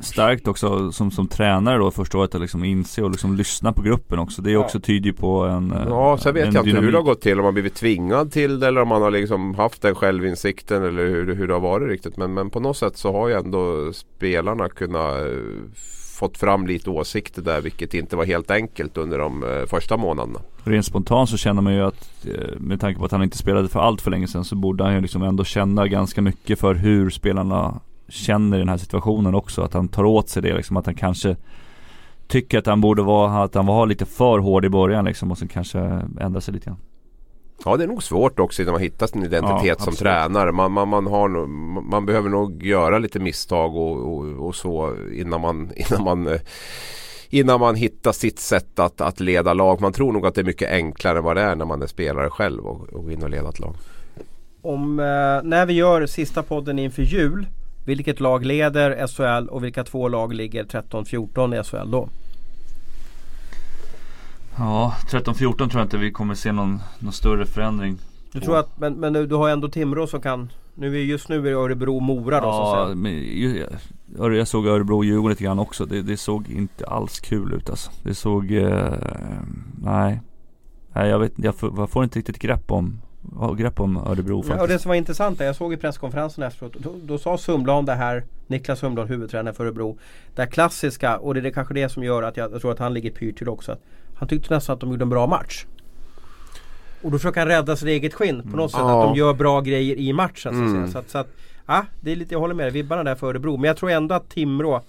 [0.00, 3.82] Starkt också som, som tränare då första året att liksom inse och liksom lyssna på
[3.82, 4.42] gruppen också.
[4.42, 4.60] Det är Ja.
[4.60, 7.20] också tyder ju på en eh, Ja, sen vet jag inte hur det har gått
[7.20, 7.38] till.
[7.38, 11.06] Om man blivit tvingad till det eller om man har liksom haft den självinsikten eller
[11.06, 12.16] hur, hur det har varit riktigt.
[12.16, 15.26] Men, men på något sätt så har ju ändå spelarna kunnat eh,
[16.18, 20.38] fått fram lite åsikter där vilket inte var helt enkelt under de eh, första månaderna.
[20.64, 23.68] Rent spontant så känner man ju att eh, med tanke på att han inte spelade
[23.68, 26.74] för allt för länge sedan så borde han ju liksom ändå känna ganska mycket för
[26.74, 29.62] hur spelarna känner i den här situationen också.
[29.62, 30.76] Att han tar åt sig det liksom.
[30.76, 31.36] Att han kanske
[32.26, 35.38] tycker att han borde vara, att han var lite för hård i början liksom och
[35.38, 35.78] sen kanske
[36.20, 36.78] ändra sig lite grann.
[37.64, 40.52] Ja det är nog svårt också innan man hittar sin identitet Ja, som tränare.
[40.52, 41.46] Man, man, man, har,
[41.82, 46.40] man behöver nog göra lite misstag och, och, och så innan man, innan man eh,
[47.30, 49.80] Innan man hittar sitt sätt att, att leda lag.
[49.80, 51.86] Man tror nog att det är mycket enklare än vad det är när man är
[51.86, 53.74] spelare själv och, och in och leda ett lag.
[54.62, 55.04] Om, eh,
[55.42, 57.46] när vi gör sista podden inför jul.
[57.86, 62.08] Vilket lag leder SHL och vilka två lag ligger 13-14 i SHL då?
[64.58, 67.98] Ja, 13-14 tror jag inte vi kommer se någon, någon större förändring.
[68.32, 71.36] Du tror att, men, men du, har ändå Timrå som kan Nu är just nu
[71.38, 72.94] är det Örebro-Mora då så att Ja, säga.
[72.96, 73.66] men ju-
[74.36, 75.84] jag, såg Örebro och Djurgården lite grann också.
[75.84, 77.90] Det, det såg inte alls kul ut alltså.
[78.02, 78.92] Det såg, eh,
[79.82, 80.20] nej.
[80.92, 83.00] Nej jag vet jag får, jag får inte riktigt grepp om,
[83.56, 84.68] grepp om Örebro Ja, och faktiskt.
[84.68, 87.94] det som var intressant är, jag såg i presskonferensen efteråt då, då sa Sundblad det
[87.94, 89.98] här Niklas Sundblad, huvudtränare för Örebro
[90.34, 92.72] Det här klassiska och det är det kanske det som gör att jag, jag tror
[92.72, 93.80] att han ligger pyrt till också att
[94.18, 95.64] Han tyckte nästan att de gjorde en bra match
[97.02, 99.02] Och då försöker han rädda sitt eget skinn på något sätt Ja.
[99.02, 100.90] att de gör bra grejer i matchen så att Mm.
[100.92, 101.28] Så att, så att,
[101.66, 103.90] ja, det är lite, jag håller med dig, vibbarna där för Örebro Men jag tror
[103.90, 104.82] ändå att Timrå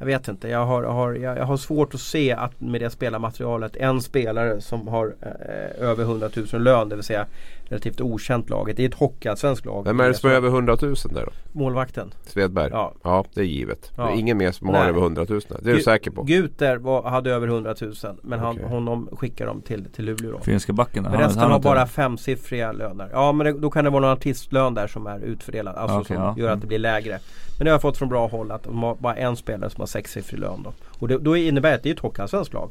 [0.00, 2.90] jag vet inte, jag har, har, jag, jag har svårt att se att med det
[2.90, 7.26] spelarmaterialet en spelare som har eh, över 100 000 lön, det vill säga
[7.68, 8.76] relativt okänt laget.
[8.76, 9.84] Det är ett hockeyallsvenskt lag.
[9.84, 11.30] Vem är det som är över 100 000 där då?
[11.52, 12.14] Målvakten.
[12.26, 12.70] Svedberg?
[12.72, 12.92] Ja.
[13.02, 13.92] Ja, det är givet.
[13.96, 14.02] Ja.
[14.06, 14.88] Det är ingen mer som har Nej.
[14.88, 15.40] över 100 000.
[15.48, 16.22] Det är du Gu- säker på?
[16.22, 18.68] Guter var, hade över 100 000 men han, Okej.
[18.68, 20.38] honom skickar de till, till Luleå då.
[20.40, 21.02] Finska backen.
[21.02, 23.08] Men han- resten han har bara femsiffriga löner.
[23.12, 25.76] Ja men det, då kan det vara någon artistlön där som är utfördelad.
[25.76, 26.34] Alltså Okej, som ja.
[26.38, 27.18] gör att det blir lägre.
[27.58, 29.80] Men det har jag fått från bra håll att de har bara en spelare som
[29.80, 30.72] har sexsiffrig lön då.
[30.98, 32.70] Och det, då innebär det att det är ett hockeyallsvenskt lag.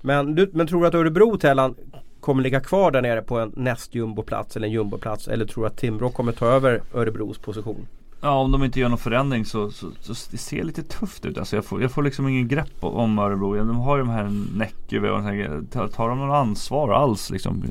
[0.00, 1.74] Men, du, men tror du att Örebro Tellan
[2.22, 5.28] kommer ligga kvar där nere på en näst jumboplats eller en jumboplats?
[5.28, 7.86] Eller tror du att Timrå kommer ta över Örebros position?
[8.20, 11.38] Ja om de inte gör någon förändring så, så, så det ser lite tufft ut
[11.38, 11.56] alltså.
[11.56, 13.54] Jag får, jag får liksom ingen grepp om Örebro.
[13.54, 17.64] De har ju de här Näckyve och här, tar, de någon ansvar alls liksom?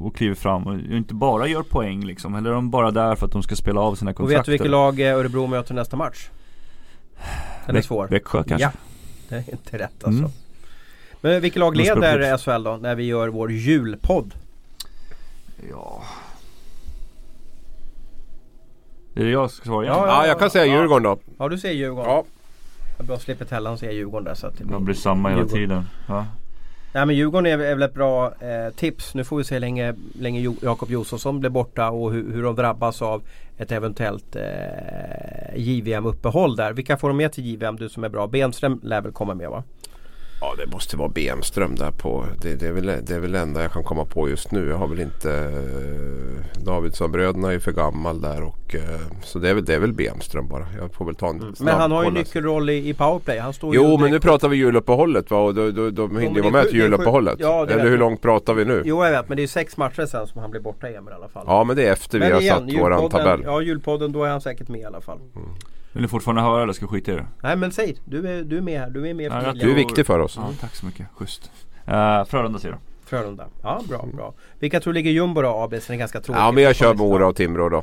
[0.00, 2.34] Och kliver fram och inte bara gör poäng liksom.
[2.34, 4.38] Eller är de bara där för att de ska spela av sina Och kontrakt?
[4.38, 6.28] vet du vilket lag eh, Örebro möter nästa match?
[7.66, 8.08] Den är svår.
[8.08, 8.64] Växjö kanske?
[8.64, 8.70] Ja,
[9.28, 10.18] det är inte rätt alltså.
[10.18, 10.30] Mm.
[11.20, 12.38] Men vilket lag leder.
[12.38, 14.34] SHL då när vi gör vår julpodd?
[15.70, 16.02] Ja.
[19.14, 19.96] Är det jag som ska svara igen?
[19.96, 20.80] Ja, Ja, jag kan säga Ja.
[20.80, 21.18] Djurgården då.
[21.38, 22.10] Ja du säger Djurgården.
[22.10, 22.24] Ja.
[22.98, 25.60] Jag bara slipper Tellan säga Djurgården där så att det Det blir samma hela Djurgården.
[25.68, 25.84] tiden.
[26.08, 26.26] Ja.
[26.94, 29.14] Nej men Djurgården är, är väl ett bra eh, tips.
[29.14, 32.42] Nu får vi se hur länge, länge Jo- Jakob Josefsson blir borta och hur, hur
[32.42, 33.22] de drabbas av
[33.58, 34.42] ett eventuellt eh,
[35.56, 36.72] JVM-uppehåll där.
[36.72, 38.26] Vilka får de med till JVM du som är bra?
[38.26, 39.62] Benström lär väl komma med va?
[40.40, 42.24] Ja det måste vara Bemström där på.
[42.40, 44.68] Det, det, är väl, det är väl enda jag kan komma på just nu.
[44.68, 49.50] Jag har väl inte eh, Davidsson-bröderna är ju för gammal där och eh, så det
[49.50, 50.66] är väl, det är väl Bemström bara.
[50.80, 53.38] Jag får väl ta en Men snabb han har ju nyckelroll i, i powerplay.
[53.38, 56.22] Han står ju Jo men nu pratar vi juluppehållet va och då, då, då men
[56.22, 57.36] hinner vi är med till juluppehållet.
[57.38, 58.82] Ja, Eller hur långt pratar vi nu?
[58.84, 61.14] Jo jag vet men det är sex matcher sen som han blir borta igen i
[61.14, 61.44] alla fall.
[61.46, 63.40] Ja men det är efter vi Men har igen, satt våran tabell.
[63.44, 65.18] Ja julpodden då är han säkert med i alla fall.
[65.92, 67.26] Vill ni fortfarande höra eller ska jag skita i det?
[67.42, 68.90] Nej men säg, du är, du är med här.
[68.90, 69.52] Du är med Lilja.
[69.52, 70.34] Du är viktig för oss.
[70.36, 71.06] Ja, tack så mycket.
[71.14, 71.50] Schysst.
[71.88, 72.80] Uh, Frölunda säger du?
[73.08, 73.46] Frölunda.
[73.62, 74.34] Ja bra, bra.
[74.58, 75.74] Vilka tror ligger jumbo då AB?
[75.82, 76.40] Så är ganska tråkigt.
[76.40, 77.82] Ja men jag kör Mora och Timrå då.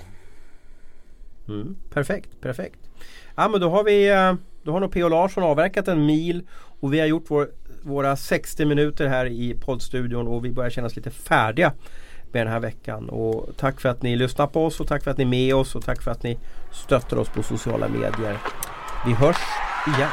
[1.47, 2.79] Mm, perfekt, perfekt.
[3.35, 4.33] Ja men då har vi eh,
[4.63, 5.09] Då har nog P.O.
[5.09, 6.47] Larsson avverkat en mil
[6.79, 7.47] Och vi har gjort vår
[7.85, 11.73] våra 60 minuter här i poddstudion och vi börjar kännas lite färdiga
[12.35, 13.09] med den här veckan.
[13.09, 15.55] Och tack för att ni lyssnar på oss och tack för att ni är med
[15.55, 16.37] oss och tack för att ni
[16.71, 18.37] stöttar oss på sociala medier.
[19.05, 19.37] Vi hörs
[19.97, 20.09] igen.